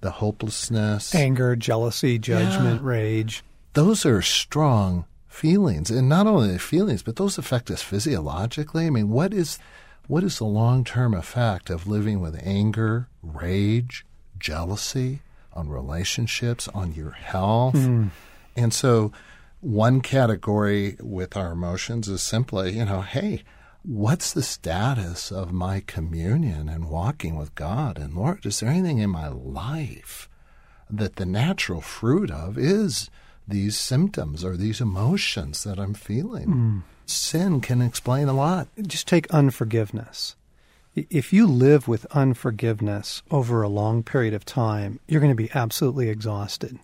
the 0.02 0.12
hopelessness, 0.12 1.14
anger, 1.14 1.56
jealousy, 1.56 2.20
judgment, 2.20 2.82
yeah, 2.82 2.88
rage, 2.88 3.44
those 3.74 4.06
are 4.06 4.22
strong 4.22 5.06
feelings. 5.28 5.90
And 5.92 6.10
not 6.10 6.28
only 6.28 6.52
the 6.52 6.60
feelings, 6.60 7.04
but 7.04 7.16
those 7.16 7.38
affect 7.38 7.72
us 7.72 7.82
physiologically. 7.82 8.88
I 8.88 8.90
mean, 8.90 9.10
what 9.10 9.34
is 9.34 9.60
what 10.08 10.24
is 10.24 10.38
the 10.38 10.46
long-term 10.46 11.14
effect 11.14 11.70
of 11.70 11.88
living 11.88 12.22
with 12.22 12.40
anger, 12.42 13.10
rage, 13.22 14.06
jealousy 14.40 15.22
on 15.54 15.70
relationships, 15.70 16.68
on 16.70 16.94
your 16.94 17.12
health? 17.12 17.76
Mm. 17.76 18.10
And 18.56 18.74
so 18.74 19.12
one 19.62 20.02
category 20.02 20.98
with 21.00 21.36
our 21.36 21.52
emotions 21.52 22.08
is 22.08 22.22
simply, 22.22 22.78
you 22.78 22.86
know, 22.86 23.02
hey, 23.02 23.44
what's 23.84 24.34
the 24.34 24.44
status 24.44 25.32
of 25.32 25.52
my 25.52 25.82
communion 25.86 26.70
and 26.70 26.90
walking 26.90 27.36
with 27.36 27.56
God? 27.56 27.98
And 27.98 28.14
Lord, 28.14 28.46
is 28.46 28.60
there 28.60 28.70
anything 28.70 29.00
in 29.00 29.10
my 29.10 29.28
life 29.30 30.30
that 30.90 31.16
the 31.16 31.26
natural 31.26 31.82
fruit 31.82 32.32
of 32.32 32.58
is 32.58 33.10
these 33.48 33.78
symptoms 33.78 34.44
or 34.44 34.58
these 34.58 34.82
emotions 34.82 35.64
that 35.64 35.80
I'm 35.80 35.94
feeling? 35.94 36.48
Mm. 36.48 36.82
Sin 37.06 37.62
can 37.62 37.82
explain 37.82 38.28
a 38.28 38.34
lot. 38.34 38.68
Just 38.82 39.08
take 39.08 39.32
unforgiveness. 39.32 40.36
If 40.98 41.32
you 41.32 41.46
live 41.46 41.88
with 41.88 42.08
unforgiveness 42.08 43.22
over 43.30 43.62
a 43.62 43.70
long 43.70 44.02
period 44.02 44.34
of 44.34 44.46
time, 44.46 45.00
you're 45.08 45.22
going 45.22 45.32
to 45.32 45.36
be 45.36 45.52
absolutely 45.54 46.10
exhausted 46.10 46.80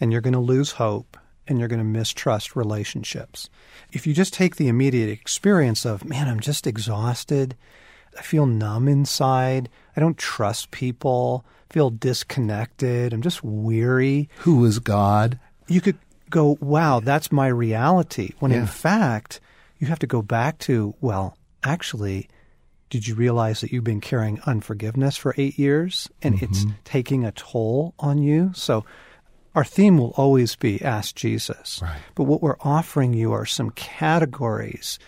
and 0.00 0.10
you're 0.10 0.20
going 0.20 0.32
to 0.32 0.40
lose 0.40 0.72
hope 0.72 1.16
and 1.46 1.60
you're 1.60 1.68
going 1.68 1.78
to 1.78 1.84
mistrust 1.84 2.56
relationships. 2.56 3.48
If 3.92 4.04
you 4.04 4.14
just 4.14 4.34
take 4.34 4.56
the 4.56 4.66
immediate 4.66 5.10
experience 5.10 5.86
of, 5.86 6.04
man, 6.04 6.26
I'm 6.26 6.40
just 6.40 6.66
exhausted, 6.66 7.54
I 8.18 8.22
feel 8.22 8.46
numb 8.46 8.88
inside, 8.88 9.68
I 9.96 10.00
don't 10.00 10.18
trust 10.18 10.72
people, 10.72 11.44
feel 11.70 11.90
disconnected, 11.90 13.12
I'm 13.12 13.22
just 13.22 13.44
weary. 13.44 14.28
Who 14.38 14.64
is 14.64 14.80
God? 14.80 15.38
You 15.68 15.80
could 15.80 15.98
go, 16.30 16.58
wow, 16.60 16.98
that's 16.98 17.30
my 17.30 17.46
reality. 17.46 18.32
When 18.40 18.50
yeah. 18.50 18.62
in 18.62 18.66
fact, 18.66 19.38
you 19.78 19.86
have 19.86 20.00
to 20.00 20.08
go 20.08 20.20
back 20.20 20.58
to, 20.60 20.96
well, 21.00 21.38
actually, 21.62 22.28
did 22.90 23.06
you 23.06 23.14
realize 23.14 23.60
that 23.60 23.72
you've 23.72 23.84
been 23.84 24.00
carrying 24.00 24.40
unforgiveness 24.46 25.16
for 25.16 25.34
eight 25.36 25.58
years 25.58 26.08
and 26.22 26.36
mm-hmm. 26.36 26.44
it's 26.44 26.64
taking 26.84 27.24
a 27.24 27.32
toll 27.32 27.94
on 27.98 28.18
you? 28.18 28.52
So 28.54 28.84
our 29.54 29.64
theme 29.64 29.98
will 29.98 30.12
always 30.16 30.54
be 30.54 30.82
Ask 30.82 31.14
Jesus. 31.16 31.80
Right. 31.82 31.98
But 32.14 32.24
what 32.24 32.42
we're 32.42 32.58
offering 32.60 33.14
you 33.14 33.32
are 33.32 33.46
some 33.46 33.70
categories 33.70 34.98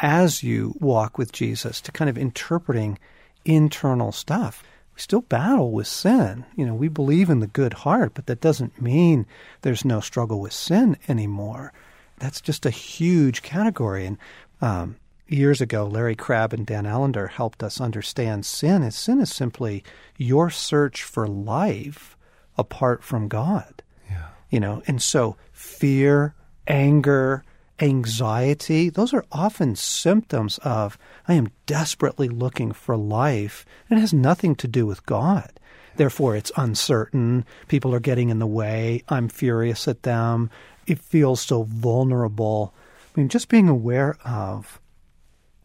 as 0.00 0.42
you 0.42 0.74
walk 0.80 1.16
with 1.16 1.32
Jesus 1.32 1.80
to 1.82 1.92
kind 1.92 2.10
of 2.10 2.18
interpreting 2.18 2.98
internal 3.44 4.12
stuff. 4.12 4.62
We 4.94 5.00
still 5.00 5.22
battle 5.22 5.70
with 5.70 5.86
sin. 5.86 6.44
You 6.56 6.66
know, 6.66 6.74
we 6.74 6.88
believe 6.88 7.30
in 7.30 7.38
the 7.38 7.46
good 7.46 7.72
heart, 7.72 8.12
but 8.14 8.26
that 8.26 8.40
doesn't 8.40 8.82
mean 8.82 9.24
there's 9.62 9.84
no 9.84 10.00
struggle 10.00 10.40
with 10.40 10.52
sin 10.52 10.98
anymore. 11.08 11.72
That's 12.18 12.40
just 12.40 12.66
a 12.66 12.70
huge 12.70 13.42
category. 13.42 14.04
And 14.04 14.18
um, 14.60 14.96
years 15.32 15.60
ago, 15.60 15.86
Larry 15.86 16.14
Crabb 16.16 16.52
and 16.52 16.66
Dan 16.66 16.86
Allender 16.86 17.26
helped 17.28 17.62
us 17.62 17.80
understand 17.80 18.44
sin. 18.46 18.82
Is 18.82 18.94
sin 18.96 19.20
is 19.20 19.30
simply 19.34 19.82
your 20.16 20.50
search 20.50 21.02
for 21.02 21.26
life 21.26 22.16
apart 22.58 23.02
from 23.02 23.28
God 23.28 23.82
Yeah. 24.10 24.28
you 24.50 24.60
know, 24.60 24.82
and 24.86 25.00
so 25.02 25.36
fear, 25.52 26.34
anger, 26.66 27.42
anxiety, 27.80 28.88
those 28.90 29.12
are 29.14 29.24
often 29.32 29.74
symptoms 29.76 30.58
of 30.58 30.96
I 31.26 31.34
am 31.34 31.48
desperately 31.66 32.28
looking 32.28 32.72
for 32.72 32.96
life. 32.96 33.64
And 33.88 33.98
it 33.98 34.00
has 34.02 34.12
nothing 34.14 34.54
to 34.56 34.68
do 34.68 34.86
with 34.86 35.04
God. 35.06 35.50
Therefore, 35.96 36.36
it's 36.36 36.52
uncertain. 36.56 37.44
People 37.68 37.94
are 37.94 38.00
getting 38.00 38.30
in 38.30 38.38
the 38.38 38.46
way. 38.46 39.02
I'm 39.08 39.28
furious 39.28 39.86
at 39.88 40.04
them. 40.04 40.48
It 40.86 40.98
feels 40.98 41.40
so 41.40 41.64
vulnerable. 41.64 42.72
I 43.14 43.20
mean, 43.20 43.28
just 43.28 43.48
being 43.48 43.68
aware 43.68 44.16
of 44.24 44.80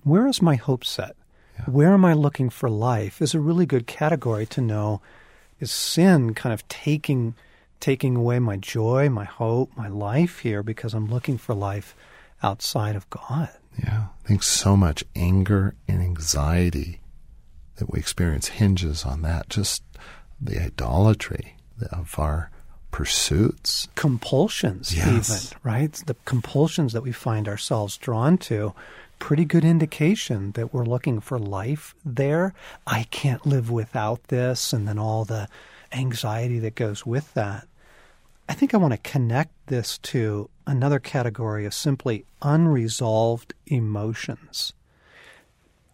where 0.08 0.28
is 0.28 0.42
my 0.42 0.56
hope 0.56 0.86
set? 0.86 1.16
Yeah. 1.58 1.66
Where 1.66 1.94
am 1.94 2.06
I 2.06 2.14
looking 2.14 2.50
for 2.50 2.70
life 2.70 3.22
is 3.22 3.34
a 3.34 3.40
really 3.40 3.66
good 3.66 3.88
category 3.88 4.46
to 4.48 4.62
know 4.62 5.02
is 5.60 5.72
sin 5.72 6.34
kind 6.34 6.54
of 6.54 6.68
taking 6.68 7.36
taking 7.80 8.16
away 8.16 8.40
my 8.40 8.58
joy, 8.58 9.08
my 9.10 9.26
hope, 9.26 9.70
my 9.78 9.88
life 9.88 10.40
here 10.40 10.64
because 10.64 10.96
I'm 10.96 11.08
looking 11.08 11.38
for 11.38 11.54
life 11.54 11.96
outside 12.42 12.96
of 12.96 13.08
God. 13.12 13.50
Yeah. 13.78 14.08
I 14.24 14.28
think 14.28 14.42
so 14.42 14.76
much 14.76 15.04
anger 15.16 15.76
and 15.88 16.02
anxiety 16.02 17.02
that 17.76 17.92
we 17.92 18.00
experience 18.00 18.48
hinges 18.48 19.06
on 19.06 19.22
that, 19.22 19.50
just 19.50 19.84
the 20.42 20.60
idolatry 20.60 21.58
of 21.92 22.18
our 22.18 22.50
pursuits. 22.98 23.88
Compulsions, 23.94 24.98
yes. 24.98 25.52
even, 25.52 25.60
right? 25.62 25.94
The 26.08 26.16
compulsions 26.26 26.94
that 26.94 27.04
we 27.04 27.12
find 27.12 27.48
ourselves 27.48 27.96
drawn 27.96 28.40
to. 28.40 28.74
Pretty 29.20 29.46
good 29.46 29.64
indication 29.64 30.52
that 30.54 30.74
we're 30.74 30.84
looking 30.84 31.20
for 31.20 31.38
life 31.38 31.94
there. 32.04 32.56
I 32.88 33.04
can't 33.12 33.46
live 33.46 33.70
without 33.70 34.24
this, 34.30 34.74
and 34.74 34.88
then 34.88 34.98
all 34.98 35.26
the 35.26 35.48
anxiety 35.92 36.58
that 36.58 36.74
goes 36.74 37.06
with 37.06 37.32
that. 37.36 37.68
I 38.50 38.54
think 38.56 38.74
I 38.74 38.78
want 38.78 38.94
to 38.94 39.12
connect 39.12 39.52
this 39.68 40.00
to 40.00 40.50
another 40.66 40.98
category 40.98 41.68
of 41.68 41.76
simply 41.76 42.26
unresolved 42.42 43.54
emotions. 43.68 44.74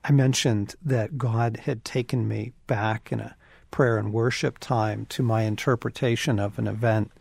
I 0.05 0.13
mentioned 0.13 0.75
that 0.81 1.17
God 1.17 1.57
had 1.65 1.83
taken 1.83 2.29
me 2.29 2.53
back 2.65 3.11
in 3.11 3.19
a 3.19 3.35
prayer 3.73 3.97
and 3.97 4.13
worship 4.13 4.59
time 4.59 5.07
to 5.07 5.23
my 5.23 5.41
interpretation 5.41 6.39
of 6.39 6.59
an 6.59 6.67
event, 6.67 7.11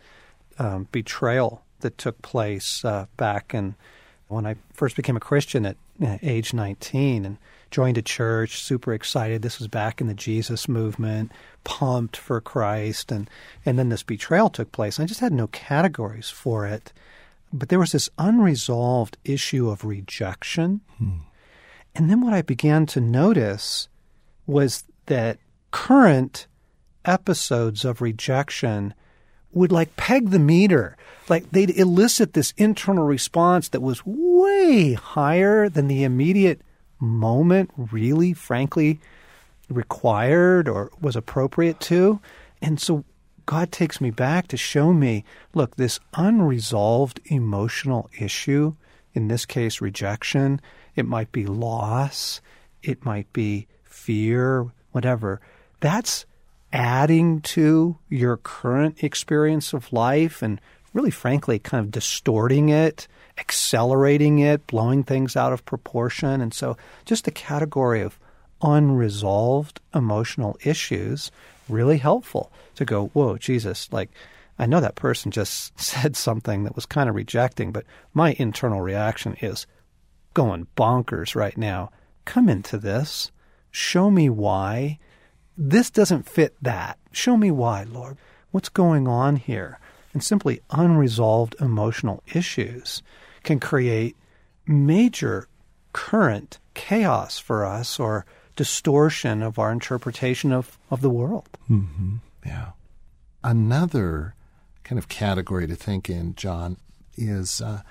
um, 0.59 0.87
betrayal 0.93 1.63
that 1.81 1.97
took 1.97 2.21
place 2.21 2.85
uh, 2.85 3.07
back 3.17 3.55
in 3.55 3.75
when 4.29 4.45
I 4.47 4.57
first 4.75 4.95
became 4.95 5.17
a 5.17 5.21
Christian 5.21 5.65
at 5.65 5.77
uh, 6.03 6.19
age 6.21 6.53
19 6.53 7.25
and 7.25 7.39
joined 7.71 7.97
a 7.97 8.03
church, 8.03 8.63
super 8.63 8.93
excited. 8.93 9.41
This 9.41 9.59
was 9.59 9.67
back 9.67 10.03
in 10.03 10.09
the 10.09 10.15
Jesus 10.15 10.69
movement, 10.69 11.33
pumped 11.65 12.19
for 12.19 12.39
Christ, 12.43 13.11
and 13.11 13.31
and 13.65 13.79
then 13.79 13.89
this 13.89 14.03
betrayal 14.03 14.51
took 14.51 14.73
place. 14.73 15.01
I 15.01 15.07
just 15.07 15.21
had 15.21 15.33
no 15.33 15.47
categories 15.47 16.29
for 16.29 16.67
it, 16.67 16.93
but 17.51 17.71
there 17.71 17.79
was 17.79 17.93
this 17.93 18.11
unresolved 18.19 19.17
issue 19.25 19.71
of 19.71 19.87
rejection. 19.87 20.83
Hmm. 20.99 21.25
And 21.95 22.11
then 22.11 22.21
what 22.21 22.35
I 22.35 22.43
began 22.43 22.85
to 22.87 23.01
notice 23.01 23.89
was 24.47 24.85
that 25.07 25.39
current 25.73 26.47
episodes 27.05 27.85
of 27.85 28.01
rejection 28.01 28.95
would 29.53 29.73
like 29.73 29.97
peg 29.97 30.31
the 30.31 30.39
meter. 30.39 30.97
Like 31.29 31.51
they'd 31.51 31.71
elicit 31.71 32.33
this 32.33 32.55
internal 32.57 33.05
response 33.05 33.69
that 33.69 33.81
was 33.83 34.07
way 34.07 34.95
higher 34.95 35.69
than 35.69 35.89
the 35.89 36.05
immediate 36.05 36.61
moment 36.99 37.71
really, 37.77 38.33
frankly, 38.33 39.01
required 39.69 40.69
or 40.69 40.91
was 41.01 41.17
appropriate 41.17 41.81
to. 41.81 42.21
And 42.61 42.81
so 42.81 43.05
God 43.47 43.73
takes 43.73 44.01
me 44.01 44.11
back 44.11 44.49
to 44.49 44.57
show 44.57 44.93
me 44.93 45.25
look, 45.55 45.77
this 45.77 45.99
unresolved 46.15 47.21
emotional 47.27 48.09
issue, 48.19 48.75
in 49.15 49.29
this 49.29 49.45
case, 49.45 49.81
rejection, 49.81 50.61
it 50.95 51.07
might 51.07 51.33
be 51.33 51.45
loss, 51.45 52.41
it 52.83 53.05
might 53.05 53.31
be 53.33 53.67
fear, 53.83 54.67
whatever. 54.93 55.41
That's 55.83 56.27
adding 56.73 57.41
to 57.41 57.99
your 58.09 58.37
current 58.37 59.03
experience 59.03 59.73
of 59.73 59.93
life 59.93 60.41
and 60.41 60.61
really, 60.95 61.11
frankly, 61.11 61.59
kind 61.59 61.85
of 61.85 61.91
distorting 61.91 62.69
it, 62.69 63.09
accelerating 63.37 64.39
it, 64.39 64.65
blowing 64.69 65.03
things 65.03 65.37
out 65.37 65.53
of 65.53 65.65
proportion. 65.65 66.41
And 66.41 66.55
so, 66.55 66.77
just 67.05 67.25
the 67.25 67.33
category 67.33 68.01
of 68.01 68.17
unresolved 68.63 69.81
emotional 69.93 70.57
issues 70.63 71.33
really 71.69 71.99
helpful 71.99 72.53
to 72.77 72.85
go, 72.85 73.09
whoa, 73.09 73.37
Jesus, 73.37 73.93
like, 73.93 74.11
I 74.61 74.67
know 74.67 74.81
that 74.81 74.95
person 74.95 75.33
just 75.33 75.79
said 75.81 76.15
something 76.15 76.63
that 76.63 76.77
was 76.77 76.87
kind 76.87 77.09
of 77.09 77.17
rejecting, 77.17 77.73
but 77.73 77.85
my 78.15 78.37
internal 78.39 78.81
reaction 78.81 79.37
is 79.43 79.67
going 80.33 80.69
bonkers 80.77 81.35
right 81.35 81.59
now. 81.59 81.91
Come 82.25 82.49
into 82.49 82.79
this. 82.79 83.33
Show 83.73 84.13
me 84.13 84.31
why. 84.31 85.01
This 85.57 85.91
doesn't 85.91 86.29
fit 86.29 86.57
that. 86.63 86.99
Show 87.13 87.37
me 87.37 87.51
why, 87.51 87.85
Lord. 87.85 88.17
What's 88.51 88.69
going 88.69 89.07
on 89.09 89.37
here? 89.37 89.79
And 90.13 90.23
simply 90.23 90.61
unresolved 90.71 91.57
emotional 91.61 92.23
issues 92.35 93.03
can 93.43 93.61
create 93.61 94.17
major 94.67 95.49
current 95.93 96.59
chaos 96.75 97.39
for 97.39 97.65
us 97.65 97.99
or 97.99 98.27
distortion 98.57 99.43
of 99.43 99.59
our 99.59 99.73
interpretation 99.73 100.53
of, 100.53 100.79
of 100.91 101.01
the 101.01 101.11
world. 101.11 101.49
Mm-hmm. 101.71 102.17
Yeah. 102.45 102.71
Another 103.43 104.35
kind 104.85 104.99
of 104.99 105.09
category 105.09 105.67
to 105.67 105.75
think 105.75 106.11
in, 106.11 106.35
John, 106.35 106.77
is 107.17 107.61
uh, 107.61 107.83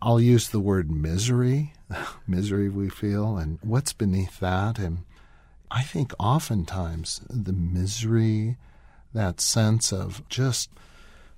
I'll 0.00 0.20
use 0.20 0.50
the 0.50 0.60
word 0.60 0.90
misery, 0.90 1.72
misery 2.26 2.68
we 2.68 2.88
feel, 2.88 3.36
and 3.36 3.58
what's 3.62 3.92
beneath 3.92 4.40
that. 4.40 4.78
And 4.78 4.98
I 5.70 5.82
think 5.82 6.12
oftentimes 6.18 7.20
the 7.28 7.52
misery, 7.52 8.56
that 9.14 9.40
sense 9.40 9.92
of 9.92 10.26
just 10.28 10.70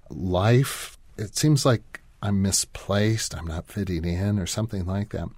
life, 0.08 0.99
it 1.16 1.37
seems 1.37 1.64
like 1.64 2.00
I'm 2.22 2.42
misplaced, 2.42 3.34
I'm 3.34 3.46
not 3.46 3.68
fitting 3.68 4.04
in, 4.04 4.38
or 4.38 4.46
something 4.46 4.87
like 4.87 5.10
that. 5.10 5.28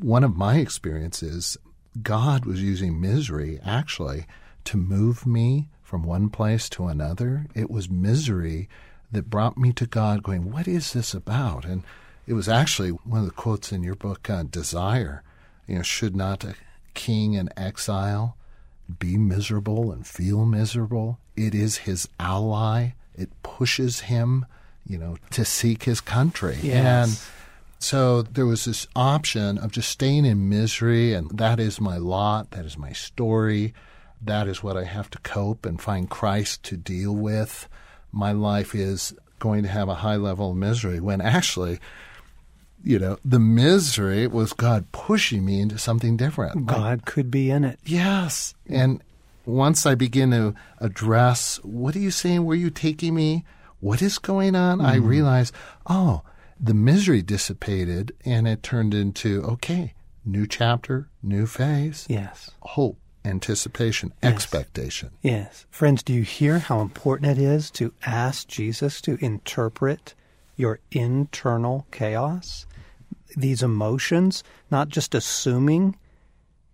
One 0.00 0.24
of 0.24 0.36
my 0.36 0.56
experiences, 0.56 1.56
God 2.02 2.44
was 2.44 2.62
using 2.62 3.00
misery 3.00 3.60
actually 3.64 4.26
to 4.64 4.76
move 4.76 5.26
me 5.26 5.68
from 5.82 6.04
one 6.04 6.30
place 6.30 6.68
to 6.70 6.86
another. 6.86 7.46
It 7.54 7.70
was 7.70 7.90
misery 7.90 8.68
that 9.10 9.28
brought 9.28 9.58
me 9.58 9.72
to 9.74 9.86
God, 9.86 10.22
going, 10.22 10.50
What 10.50 10.66
is 10.66 10.92
this 10.92 11.12
about? 11.12 11.64
And 11.66 11.82
it 12.26 12.32
was 12.32 12.48
actually 12.48 12.90
one 12.90 13.20
of 13.20 13.26
the 13.26 13.32
quotes 13.32 13.72
in 13.72 13.82
your 13.82 13.94
book, 13.94 14.30
uh, 14.30 14.44
Desire. 14.44 15.22
You 15.66 15.76
know, 15.76 15.82
should 15.82 16.16
not 16.16 16.44
king 16.94 17.34
in 17.34 17.50
exile 17.56 18.36
be 18.98 19.16
miserable 19.16 19.92
and 19.92 20.06
feel 20.06 20.44
miserable? 20.44 21.18
It 21.36 21.54
is 21.54 21.78
his 21.78 22.08
ally. 22.20 22.90
It 23.14 23.30
pushes 23.42 24.00
him, 24.00 24.46
you 24.86 24.98
know, 24.98 25.16
to 25.30 25.44
seek 25.44 25.84
his 25.84 26.00
country. 26.00 26.58
Yes. 26.62 26.76
And 26.84 27.18
so 27.82 28.22
there 28.22 28.46
was 28.46 28.64
this 28.64 28.86
option 28.94 29.58
of 29.58 29.72
just 29.72 29.90
staying 29.90 30.24
in 30.24 30.48
misery, 30.48 31.14
and 31.14 31.30
that 31.36 31.58
is 31.58 31.80
my 31.80 31.96
lot, 31.96 32.52
that 32.52 32.64
is 32.64 32.78
my 32.78 32.92
story, 32.92 33.74
that 34.20 34.46
is 34.46 34.62
what 34.62 34.76
I 34.76 34.84
have 34.84 35.10
to 35.10 35.18
cope 35.18 35.66
and 35.66 35.80
find 35.80 36.08
Christ 36.08 36.62
to 36.64 36.76
deal 36.76 37.14
with. 37.14 37.68
My 38.12 38.32
life 38.32 38.74
is 38.74 39.14
going 39.40 39.64
to 39.64 39.68
have 39.68 39.88
a 39.88 39.96
high 39.96 40.16
level 40.16 40.52
of 40.52 40.56
misery 40.56 41.00
when 41.00 41.20
actually, 41.20 41.80
you 42.84 42.98
know, 42.98 43.18
the 43.24 43.38
misery 43.38 44.26
was 44.26 44.52
God 44.52 44.90
pushing 44.92 45.44
me 45.44 45.60
into 45.60 45.78
something 45.78 46.16
different. 46.16 46.66
God 46.66 47.04
could 47.04 47.30
be 47.30 47.50
in 47.50 47.64
it. 47.64 47.78
Yes. 47.84 48.54
And 48.68 49.02
once 49.44 49.86
I 49.86 49.94
begin 49.94 50.30
to 50.30 50.54
address, 50.78 51.56
what 51.62 51.96
are 51.96 52.00
you 52.00 52.10
saying? 52.10 52.44
Where 52.44 52.54
are 52.54 52.60
you 52.60 52.70
taking 52.70 53.14
me? 53.14 53.44
What 53.80 54.02
is 54.02 54.18
going 54.18 54.54
on? 54.54 54.80
I 54.80 54.96
mm-hmm. 54.96 55.06
realize, 55.06 55.52
oh, 55.86 56.22
the 56.60 56.74
misery 56.74 57.22
dissipated 57.22 58.14
and 58.24 58.46
it 58.46 58.62
turned 58.62 58.94
into, 58.94 59.42
okay, 59.42 59.94
new 60.24 60.46
chapter, 60.46 61.08
new 61.22 61.46
phase, 61.46 62.06
Yes. 62.08 62.52
hope, 62.60 62.98
anticipation, 63.24 64.12
Yes. 64.22 64.32
expectation. 64.32 65.10
Yes. 65.22 65.66
Friends, 65.70 66.02
do 66.02 66.12
you 66.12 66.22
hear 66.22 66.60
how 66.60 66.80
important 66.80 67.36
it 67.36 67.42
is 67.42 67.70
to 67.72 67.92
ask 68.06 68.46
Jesus 68.46 69.00
to 69.02 69.18
interpret 69.24 70.14
your 70.56 70.78
internal 70.92 71.86
chaos? 71.90 72.66
These 73.36 73.62
emotions, 73.62 74.42
not 74.70 74.88
just 74.88 75.14
assuming 75.14 75.96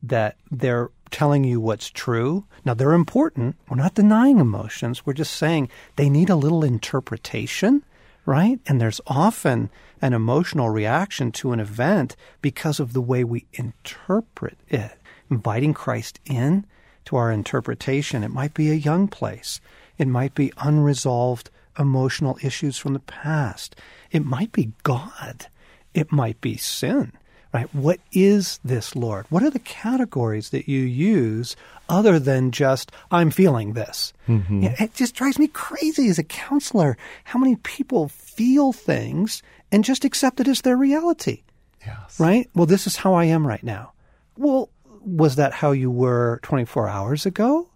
that 0.03 0.37
they're 0.51 0.91
telling 1.11 1.45
you 1.45 1.61
what's 1.61 1.91
true. 1.91 2.45
Now, 2.65 2.75
they're 2.75 2.93
important. 2.93 3.57
We're 3.69 3.77
not 3.77 3.95
denying 3.95 4.39
emotions. 4.39 5.05
We're 5.05 5.13
just 5.13 5.35
saying 5.35 5.69
they 5.97 6.09
need 6.09 6.31
a 6.31 6.37
little 6.37 6.63
interpretation, 6.63 7.83
right? 8.27 8.61
And 8.67 8.81
there's 8.81 9.01
often 9.07 9.71
an 10.01 10.13
emotional 10.13 10.69
reaction 10.69 11.33
to 11.33 11.53
an 11.53 11.61
event 11.61 12.15
because 12.41 12.79
of 12.79 12.93
the 12.93 13.01
way 13.01 13.25
we 13.25 13.47
interpret 13.53 14.59
it. 14.69 14.93
Inviting 15.31 15.75
Christ 15.75 16.21
in 16.25 16.67
to 17.07 17.17
our 17.17 17.33
interpretation. 17.33 18.23
It 18.23 18.31
might 18.31 18.55
be 18.55 18.71
a 18.71 18.75
young 18.75 19.09
place. 19.09 19.61
It 19.97 20.09
might 20.09 20.35
be 20.35 20.53
unresolved 20.59 21.51
emotional 21.79 22.39
issues 22.43 22.77
from 22.77 22.93
the 22.93 23.01
past. 23.01 23.77
It 24.11 24.25
might 24.25 24.53
be 24.53 24.73
God. 24.83 25.47
It 25.95 26.13
might 26.13 26.41
be 26.41 26.57
sin 26.57 27.13
right? 27.53 27.75
What 27.75 28.01
is 28.13 28.61
this, 28.65 28.95
Lord? 28.95 29.27
What 29.31 29.43
are 29.43 29.51
the 29.51 29.59
categories 29.59 30.51
that 30.51 30.69
you 30.69 30.81
use 30.81 31.57
other 31.89 32.19
than 32.19 32.51
just, 32.51 32.93
I'm 33.11 33.31
feeling 33.31 33.73
this? 33.73 34.13
Mm-hmm. 34.29 34.65
It 34.65 34.95
just 34.95 35.15
drives 35.15 35.39
me 35.39 35.49
crazy 35.49 36.09
as 36.09 36.19
a 36.19 36.25
counselor 36.25 36.97
how 37.25 37.39
many 37.39 37.57
people 37.57 38.09
feel 38.09 38.73
things 38.73 39.43
and 39.73 39.85
just 39.85 40.05
accept 40.05 40.41
it 40.41 40.49
as 40.49 40.61
their 40.63 40.77
reality, 40.77 41.43
Yes. 41.87 42.19
right? 42.21 42.49
Well, 42.55 42.67
this 42.67 42.87
is 42.87 42.97
how 42.97 43.15
I 43.15 43.25
am 43.25 43.47
right 43.47 43.63
now. 43.65 43.93
Well, 44.37 44.69
was 45.05 45.37
that 45.37 45.53
how 45.55 45.73
you 45.73 45.91
were 45.91 46.41
24 46.43 46.89
hours 46.89 47.25
ago? 47.27 47.69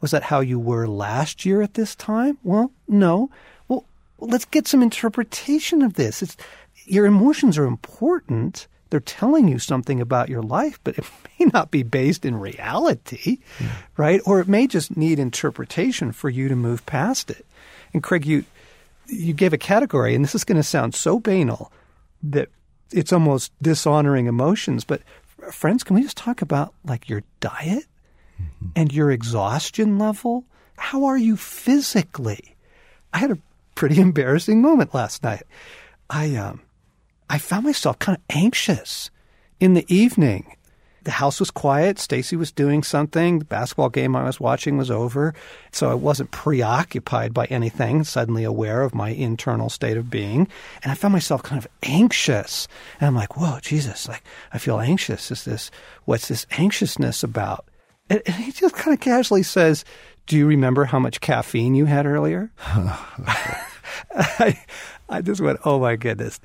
Was 0.00 0.10
that 0.12 0.24
how 0.24 0.40
you 0.40 0.58
were 0.58 0.88
last 0.88 1.44
year 1.44 1.62
at 1.62 1.74
this 1.74 1.94
time? 1.94 2.38
Well, 2.42 2.72
no. 2.88 3.30
Well, 3.68 3.84
let's 4.18 4.44
get 4.46 4.66
some 4.66 4.82
interpretation 4.82 5.82
of 5.82 5.94
this. 5.94 6.22
It's, 6.22 6.36
your 6.90 7.06
emotions 7.06 7.56
are 7.56 7.64
important. 7.64 8.66
They're 8.90 8.98
telling 8.98 9.46
you 9.46 9.60
something 9.60 10.00
about 10.00 10.28
your 10.28 10.42
life, 10.42 10.80
but 10.82 10.98
it 10.98 11.04
may 11.38 11.46
not 11.46 11.70
be 11.70 11.84
based 11.84 12.24
in 12.24 12.34
reality, 12.38 13.38
right? 13.96 14.20
Or 14.26 14.40
it 14.40 14.48
may 14.48 14.66
just 14.66 14.96
need 14.96 15.18
interpretation 15.18 16.10
for 16.10 16.28
you 16.28 16.48
to 16.48 16.56
move 16.56 16.84
past 16.86 17.30
it. 17.30 17.46
And 17.94 18.02
Craig, 18.02 18.26
you 18.26 18.44
you 19.06 19.32
gave 19.32 19.52
a 19.52 19.58
category, 19.58 20.14
and 20.14 20.24
this 20.24 20.34
is 20.34 20.44
going 20.44 20.56
to 20.56 20.62
sound 20.62 20.94
so 20.94 21.18
banal 21.18 21.72
that 22.22 22.48
it's 22.92 23.12
almost 23.12 23.52
dishonoring 23.60 24.26
emotions. 24.26 24.84
But 24.84 25.02
friends, 25.52 25.82
can 25.82 25.96
we 25.96 26.02
just 26.02 26.16
talk 26.16 26.42
about 26.42 26.74
like 26.84 27.08
your 27.08 27.22
diet 27.40 27.86
and 28.76 28.92
your 28.92 29.10
exhaustion 29.10 29.98
level? 29.98 30.44
How 30.76 31.04
are 31.04 31.18
you 31.18 31.36
physically? 31.36 32.56
I 33.12 33.18
had 33.18 33.30
a 33.30 33.38
pretty 33.74 34.00
embarrassing 34.00 34.60
moment 34.60 34.92
last 34.94 35.22
night. 35.22 35.42
I 36.08 36.34
um 36.36 36.60
I 37.30 37.38
found 37.38 37.64
myself 37.64 37.98
kind 38.00 38.18
of 38.18 38.36
anxious 38.36 39.08
in 39.60 39.74
the 39.74 39.86
evening. 39.88 40.56
The 41.04 41.12
house 41.12 41.38
was 41.38 41.52
quiet. 41.52 41.96
Stasi 41.96 42.36
was 42.36 42.50
doing 42.50 42.82
something. 42.82 43.38
The 43.38 43.44
basketball 43.44 43.88
game 43.88 44.16
I 44.16 44.24
was 44.24 44.40
watching 44.40 44.76
was 44.76 44.90
over. 44.90 45.32
So 45.70 45.88
I 45.88 45.94
wasn't 45.94 46.32
preoccupied 46.32 47.32
by 47.32 47.46
anything, 47.46 48.02
suddenly 48.02 48.42
aware 48.42 48.82
of 48.82 48.96
my 48.96 49.10
internal 49.10 49.70
state 49.70 49.96
of 49.96 50.10
being. 50.10 50.48
And 50.82 50.90
I 50.90 50.96
found 50.96 51.12
myself 51.12 51.44
kind 51.44 51.64
of 51.64 51.70
anxious. 51.84 52.66
And 52.98 53.06
I'm 53.06 53.14
like, 53.14 53.36
whoa, 53.36 53.60
Jesus, 53.62 54.08
like, 54.08 54.24
I 54.52 54.58
feel 54.58 54.80
anxious. 54.80 55.30
Is 55.30 55.44
this, 55.44 55.70
what's 56.06 56.26
this 56.26 56.46
anxiousness 56.58 57.22
about? 57.22 57.64
And, 58.10 58.20
and 58.26 58.34
he 58.34 58.50
just 58.50 58.74
kind 58.74 58.92
of 58.92 59.00
casually 59.00 59.44
says, 59.44 59.84
do 60.26 60.36
you 60.36 60.48
remember 60.48 60.84
how 60.84 60.98
much 60.98 61.20
caffeine 61.20 61.76
you 61.76 61.86
had 61.86 62.06
earlier? 62.06 62.50
I, 64.16 64.60
I 65.08 65.22
just 65.22 65.40
went, 65.40 65.60
oh 65.64 65.78
my 65.78 65.94
goodness. 65.94 66.40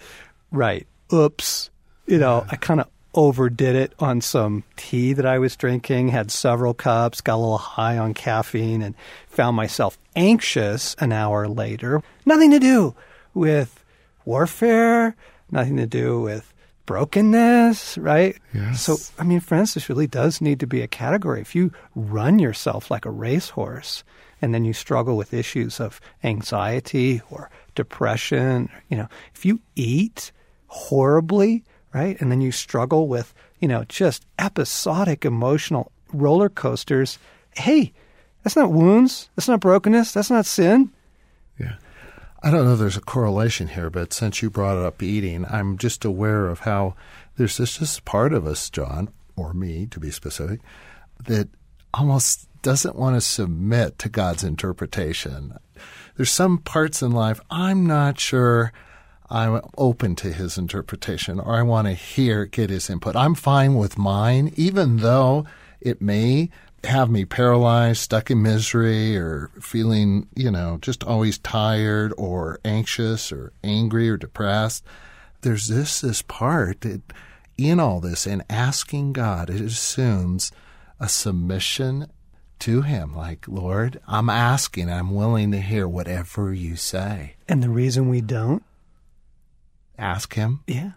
Right. 0.55 0.87
Oops. 1.13 1.69
You 2.07 2.17
know, 2.17 2.45
I 2.49 2.55
kind 2.55 2.79
of 2.79 2.87
overdid 3.13 3.75
it 3.75 3.93
on 3.99 4.21
some 4.21 4.63
tea 4.75 5.13
that 5.13 5.25
I 5.25 5.39
was 5.39 5.55
drinking, 5.55 6.09
had 6.09 6.31
several 6.31 6.73
cups, 6.73 7.21
got 7.21 7.35
a 7.35 7.37
little 7.37 7.57
high 7.57 7.97
on 7.97 8.13
caffeine, 8.13 8.81
and 8.81 8.95
found 9.27 9.55
myself 9.55 9.97
anxious 10.15 10.95
an 10.99 11.11
hour 11.11 11.47
later. 11.47 12.01
Nothing 12.25 12.51
to 12.51 12.59
do 12.59 12.95
with 13.33 13.83
warfare, 14.25 15.15
nothing 15.51 15.77
to 15.77 15.87
do 15.87 16.21
with 16.21 16.53
brokenness, 16.85 17.97
right? 17.97 18.37
Yes. 18.53 18.81
So, 18.81 18.97
I 19.17 19.23
mean, 19.23 19.39
friends, 19.39 19.73
this 19.73 19.89
really 19.89 20.07
does 20.07 20.41
need 20.41 20.59
to 20.59 20.67
be 20.67 20.81
a 20.81 20.87
category. 20.87 21.41
If 21.41 21.55
you 21.55 21.71
run 21.95 22.39
yourself 22.39 22.91
like 22.91 23.05
a 23.05 23.11
racehorse 23.11 24.03
and 24.41 24.53
then 24.53 24.65
you 24.65 24.73
struggle 24.73 25.17
with 25.17 25.33
issues 25.33 25.79
of 25.79 25.99
anxiety 26.23 27.21
or 27.31 27.49
depression, 27.73 28.69
you 28.89 28.97
know, 28.97 29.07
if 29.33 29.45
you 29.45 29.59
eat 29.75 30.31
horribly, 30.75 31.63
right, 31.93 32.19
and 32.19 32.29
then 32.29 32.41
you 32.41 32.51
struggle 32.51 33.07
with, 33.07 33.33
you 33.59 33.67
know, 33.67 33.85
just 33.85 34.25
episodic 34.37 35.23
emotional 35.23 35.91
roller 36.11 36.49
coasters, 36.49 37.17
hey, 37.55 37.93
that's 38.43 38.57
not 38.57 38.71
wounds. 38.71 39.29
That's 39.35 39.47
not 39.47 39.61
brokenness. 39.61 40.11
That's 40.11 40.29
not 40.29 40.45
sin. 40.45 40.91
Yeah. 41.59 41.77
I 42.43 42.51
don't 42.51 42.65
know 42.65 42.73
if 42.73 42.79
there's 42.79 42.97
a 42.97 43.01
correlation 43.01 43.69
here, 43.69 43.89
but 43.89 44.13
since 44.13 44.41
you 44.41 44.49
brought 44.49 44.77
up 44.77 45.01
eating, 45.01 45.45
I'm 45.49 45.77
just 45.77 46.05
aware 46.05 46.47
of 46.47 46.59
how 46.59 46.95
there's 47.37 47.57
this 47.57 47.77
just 47.77 48.05
part 48.05 48.33
of 48.33 48.45
us, 48.45 48.69
John, 48.69 49.09
or 49.35 49.53
me 49.53 49.87
to 49.87 49.99
be 49.99 50.11
specific, 50.11 50.59
that 51.25 51.47
almost 51.93 52.47
doesn't 52.61 52.97
want 52.97 53.15
to 53.15 53.21
submit 53.21 53.97
to 53.99 54.09
God's 54.09 54.43
interpretation. 54.43 55.57
There's 56.17 56.29
some 56.29 56.59
parts 56.59 57.01
in 57.01 57.11
life 57.11 57.39
I'm 57.49 57.87
not 57.87 58.19
sure 58.19 58.73
I'm 59.29 59.61
open 59.77 60.15
to 60.17 60.31
his 60.31 60.57
interpretation 60.57 61.39
or 61.39 61.55
I 61.55 61.63
want 61.63 61.87
to 61.87 61.93
hear, 61.93 62.45
get 62.45 62.69
his 62.69 62.89
input. 62.89 63.15
I'm 63.15 63.35
fine 63.35 63.75
with 63.75 63.97
mine, 63.97 64.53
even 64.55 64.97
though 64.97 65.45
it 65.81 66.01
may 66.01 66.49
have 66.83 67.09
me 67.09 67.25
paralyzed, 67.25 68.01
stuck 68.01 68.29
in 68.29 68.41
misery, 68.41 69.17
or 69.17 69.49
feeling, 69.59 70.27
you 70.35 70.51
know, 70.51 70.77
just 70.81 71.03
always 71.03 71.37
tired 71.39 72.13
or 72.17 72.59
anxious 72.63 73.31
or 73.31 73.53
angry 73.63 74.09
or 74.09 74.17
depressed. 74.17 74.83
There's 75.41 75.67
this 75.67 76.01
this 76.01 76.21
part 76.21 76.81
that 76.81 77.01
in 77.57 77.79
all 77.79 77.99
this 77.99 78.25
and 78.25 78.43
asking 78.49 79.13
God, 79.13 79.49
it 79.49 79.61
assumes 79.61 80.51
a 80.99 81.09
submission 81.09 82.07
to 82.59 82.81
Him. 82.81 83.15
Like, 83.15 83.47
Lord, 83.47 83.99
I'm 84.07 84.29
asking, 84.29 84.89
I'm 84.89 85.13
willing 85.13 85.51
to 85.51 85.61
hear 85.61 85.87
whatever 85.87 86.53
you 86.53 86.75
say. 86.75 87.35
And 87.47 87.61
the 87.61 87.69
reason 87.69 88.09
we 88.09 88.21
don't, 88.21 88.63
Ask 89.97 90.33
Him. 90.35 90.61
yeah. 90.67 90.91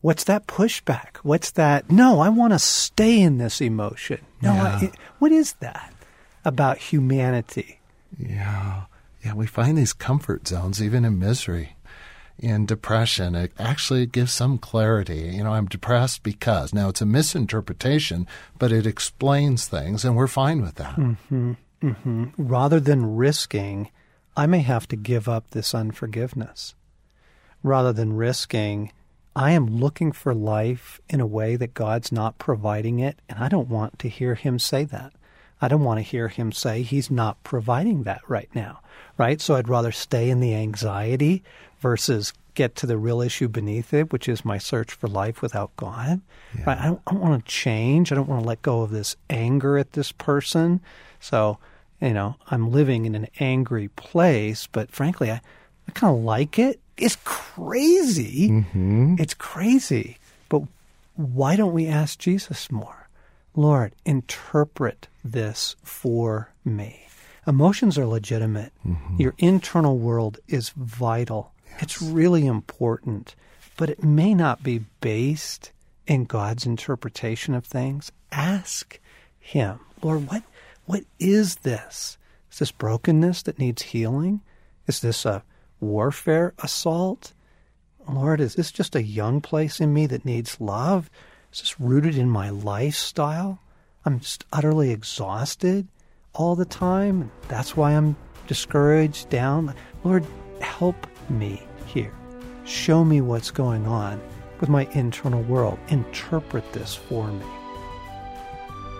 What's 0.00 0.24
that 0.24 0.46
pushback? 0.46 1.16
What's 1.22 1.52
that? 1.52 1.90
No, 1.90 2.20
I 2.20 2.28
want 2.28 2.52
to 2.52 2.58
stay 2.58 3.20
in 3.22 3.38
this 3.38 3.62
emotion. 3.62 4.20
No, 4.42 4.52
Yeah. 4.52 4.78
I, 4.82 4.92
what 5.18 5.32
is 5.32 5.54
that 5.60 5.94
about 6.44 6.76
humanity? 6.76 7.80
Yeah. 8.18 8.82
Yeah, 9.24 9.32
we 9.32 9.46
find 9.46 9.78
these 9.78 9.94
comfort 9.94 10.46
zones 10.46 10.82
even 10.82 11.06
in 11.06 11.18
misery. 11.18 11.76
In 12.38 12.66
depression, 12.66 13.34
it 13.34 13.52
actually 13.58 14.04
gives 14.04 14.30
some 14.32 14.58
clarity. 14.58 15.32
You 15.36 15.44
know, 15.44 15.54
I'm 15.54 15.66
depressed 15.66 16.22
because. 16.22 16.74
Now, 16.74 16.90
it's 16.90 17.00
a 17.00 17.06
misinterpretation, 17.06 18.26
but 18.58 18.72
it 18.72 18.86
explains 18.86 19.66
things, 19.66 20.04
and 20.04 20.14
we're 20.16 20.26
fine 20.26 20.60
with 20.60 20.74
that. 20.74 20.96
Mm-hmm. 20.96 21.52
Mm-hmm. 21.82 22.24
rather 22.38 22.80
than 22.80 23.16
risking, 23.16 23.90
I 24.36 24.46
may 24.46 24.60
have 24.60 24.86
to 24.88 24.96
give 24.96 25.28
up 25.28 25.50
this 25.50 25.74
unforgiveness. 25.74 26.74
Rather 27.64 27.92
than 27.92 28.12
risking, 28.12 28.92
I 29.34 29.52
am 29.52 29.78
looking 29.78 30.12
for 30.12 30.34
life 30.34 31.00
in 31.08 31.20
a 31.20 31.26
way 31.26 31.56
that 31.56 31.74
God's 31.74 32.12
not 32.12 32.38
providing 32.38 33.00
it, 33.00 33.18
and 33.28 33.38
I 33.38 33.48
don't 33.48 33.68
want 33.68 33.98
to 34.00 34.08
hear 34.08 34.36
Him 34.36 34.58
say 34.58 34.84
that. 34.84 35.12
I 35.60 35.68
don't 35.68 35.82
want 35.82 35.98
to 35.98 36.02
hear 36.02 36.28
Him 36.28 36.52
say 36.52 36.82
He's 36.82 37.10
not 37.10 37.42
providing 37.42 38.02
that 38.02 38.20
right 38.28 38.50
now, 38.54 38.80
right? 39.16 39.40
So 39.40 39.54
I'd 39.56 39.68
rather 39.68 39.92
stay 39.92 40.28
in 40.28 40.40
the 40.40 40.54
anxiety 40.54 41.42
versus 41.80 42.34
get 42.52 42.76
to 42.76 42.86
the 42.86 42.98
real 42.98 43.22
issue 43.22 43.48
beneath 43.48 43.94
it, 43.94 44.12
which 44.12 44.28
is 44.28 44.44
my 44.44 44.58
search 44.58 44.92
for 44.92 45.08
life 45.08 45.40
without 45.40 45.74
God. 45.76 46.20
Right? 46.66 46.78
I 46.78 46.84
don't, 46.84 47.00
I 47.06 47.12
don't 47.12 47.22
want 47.22 47.44
to 47.44 47.50
change. 47.50 48.12
I 48.12 48.14
don't 48.14 48.28
want 48.28 48.42
to 48.42 48.48
let 48.48 48.62
go 48.62 48.82
of 48.82 48.90
this 48.90 49.16
anger 49.30 49.78
at 49.78 49.92
this 49.92 50.12
person. 50.12 50.80
So, 51.18 51.58
you 52.00 52.12
know, 52.12 52.36
I'm 52.50 52.70
living 52.70 53.06
in 53.06 53.14
an 53.14 53.28
angry 53.40 53.88
place, 53.88 54.68
but 54.70 54.92
frankly, 54.92 55.32
I, 55.32 55.40
I 55.88 55.92
kind 55.92 56.16
of 56.16 56.22
like 56.22 56.58
it. 56.58 56.80
It's 56.96 57.16
crazy. 57.24 58.48
Mm-hmm. 58.48 59.16
It's 59.18 59.34
crazy. 59.34 60.18
But 60.48 60.62
why 61.16 61.56
don't 61.56 61.72
we 61.72 61.86
ask 61.86 62.18
Jesus 62.18 62.70
more? 62.70 63.08
Lord, 63.56 63.94
interpret 64.04 65.08
this 65.24 65.76
for 65.82 66.50
me. 66.64 67.06
Emotions 67.46 67.98
are 67.98 68.06
legitimate. 68.06 68.72
Mm-hmm. 68.86 69.20
Your 69.20 69.34
internal 69.38 69.98
world 69.98 70.38
is 70.48 70.70
vital. 70.70 71.52
It's 71.78 72.00
really 72.00 72.46
important, 72.46 73.34
but 73.76 73.90
it 73.90 74.02
may 74.02 74.34
not 74.34 74.62
be 74.62 74.84
based 75.00 75.72
in 76.06 76.24
God's 76.24 76.66
interpretation 76.66 77.54
of 77.54 77.64
things. 77.64 78.12
Ask 78.32 78.98
Him, 79.38 79.80
Lord, 80.02 80.28
what 80.28 80.42
what 80.86 81.04
is 81.18 81.56
this? 81.56 82.18
Is 82.52 82.58
this 82.58 82.70
brokenness 82.70 83.42
that 83.42 83.58
needs 83.58 83.82
healing? 83.82 84.40
Is 84.86 85.00
this 85.00 85.24
a 85.24 85.42
warfare 85.84 86.54
assault? 86.58 87.32
Lord, 88.08 88.40
is 88.40 88.54
this 88.54 88.72
just 88.72 88.96
a 88.96 89.02
young 89.02 89.40
place 89.40 89.80
in 89.80 89.92
me 89.92 90.06
that 90.06 90.24
needs 90.24 90.60
love? 90.60 91.10
Is 91.52 91.60
this 91.60 91.80
rooted 91.80 92.16
in 92.16 92.28
my 92.28 92.50
lifestyle? 92.50 93.60
I'm 94.04 94.20
just 94.20 94.44
utterly 94.52 94.90
exhausted 94.90 95.88
all 96.34 96.56
the 96.56 96.64
time. 96.64 97.30
That's 97.48 97.76
why 97.76 97.92
I'm 97.92 98.16
discouraged, 98.46 99.30
down. 99.30 99.74
Lord, 100.02 100.26
help 100.60 101.06
me 101.30 101.62
here. 101.86 102.12
Show 102.64 103.04
me 103.04 103.20
what's 103.20 103.50
going 103.50 103.86
on 103.86 104.20
with 104.60 104.68
my 104.68 104.86
internal 104.92 105.42
world. 105.42 105.78
Interpret 105.88 106.70
this 106.72 106.94
for 106.94 107.28
me. 107.28 107.46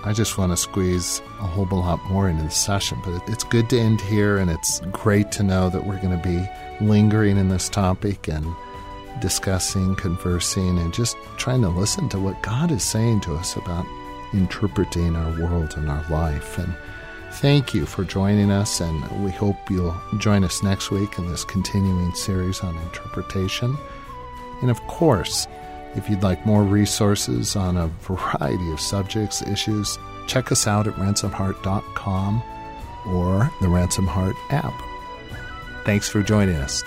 I 0.07 0.13
just 0.13 0.37
want 0.37 0.53
to 0.53 0.57
squeeze 0.59 1.23
a 1.41 1.47
whole 1.47 1.65
lot 1.65 2.05
more 2.11 2.29
into 2.29 2.43
the 2.43 2.51
session, 2.51 2.99
but 3.03 3.27
it's 3.27 3.43
good 3.45 3.71
to 3.71 3.81
end 3.81 4.03
here, 4.03 4.37
and 4.37 4.51
it's 4.51 4.81
great 4.93 5.33
to 5.33 5.43
know 5.43 5.71
that 5.71 5.87
we're 5.87 6.01
going 6.01 6.21
to 6.21 6.23
be 6.23 6.47
lingering 6.85 7.39
in 7.39 7.49
this 7.49 7.71
topic 7.71 8.29
and 8.29 8.47
discussing, 9.21 9.95
conversing, 9.97 10.79
and 10.79 10.93
just 10.93 11.17
trying 11.39 11.63
to 11.63 11.71
listen 11.71 12.11
to 12.11 12.21
what 12.21 12.43
God 12.43 12.71
is 12.71 12.83
saying 12.83 13.23
to 13.23 13.35
us 13.35 13.57
about 13.57 13.87
interpreting 14.35 15.17
our 15.17 15.41
world 15.41 15.73
and 15.77 15.89
our 15.89 16.05
life. 16.11 16.59
And 16.59 16.75
thank 17.33 17.73
you 17.73 17.87
for 17.87 18.05
joining 18.05 18.51
us, 18.51 18.83
and 18.83 19.25
we 19.25 19.31
hope 19.31 19.57
you'll 19.71 19.97
join 20.19 20.45
us 20.45 20.63
next 20.63 20.91
week 20.91 21.19
in 21.19 21.31
this 21.31 21.45
continuing 21.45 22.13
series 22.15 22.61
on 22.61 22.77
interpretation. 22.77 23.75
And 24.61 24.71
of 24.71 24.81
course, 24.87 25.47
if 25.97 26.09
you'd 26.09 26.23
like 26.23 26.45
more 26.47 26.63
resources 26.63 27.57
on 27.57 27.77
a 27.77 27.89
variety 28.03 28.71
of 28.73 28.81
subjects, 28.81 29.43
issues, 29.43 29.99
check 30.27 30.51
us 30.51 30.67
out 30.67 30.87
at 30.87 30.95
ransomedheart.com 30.95 32.43
or 33.07 33.51
the 33.61 33.69
Ransomed 33.69 34.09
Heart 34.09 34.37
app. 34.51 34.75
Thanks 35.85 36.09
for 36.09 36.23
joining 36.23 36.57
us. 36.57 36.83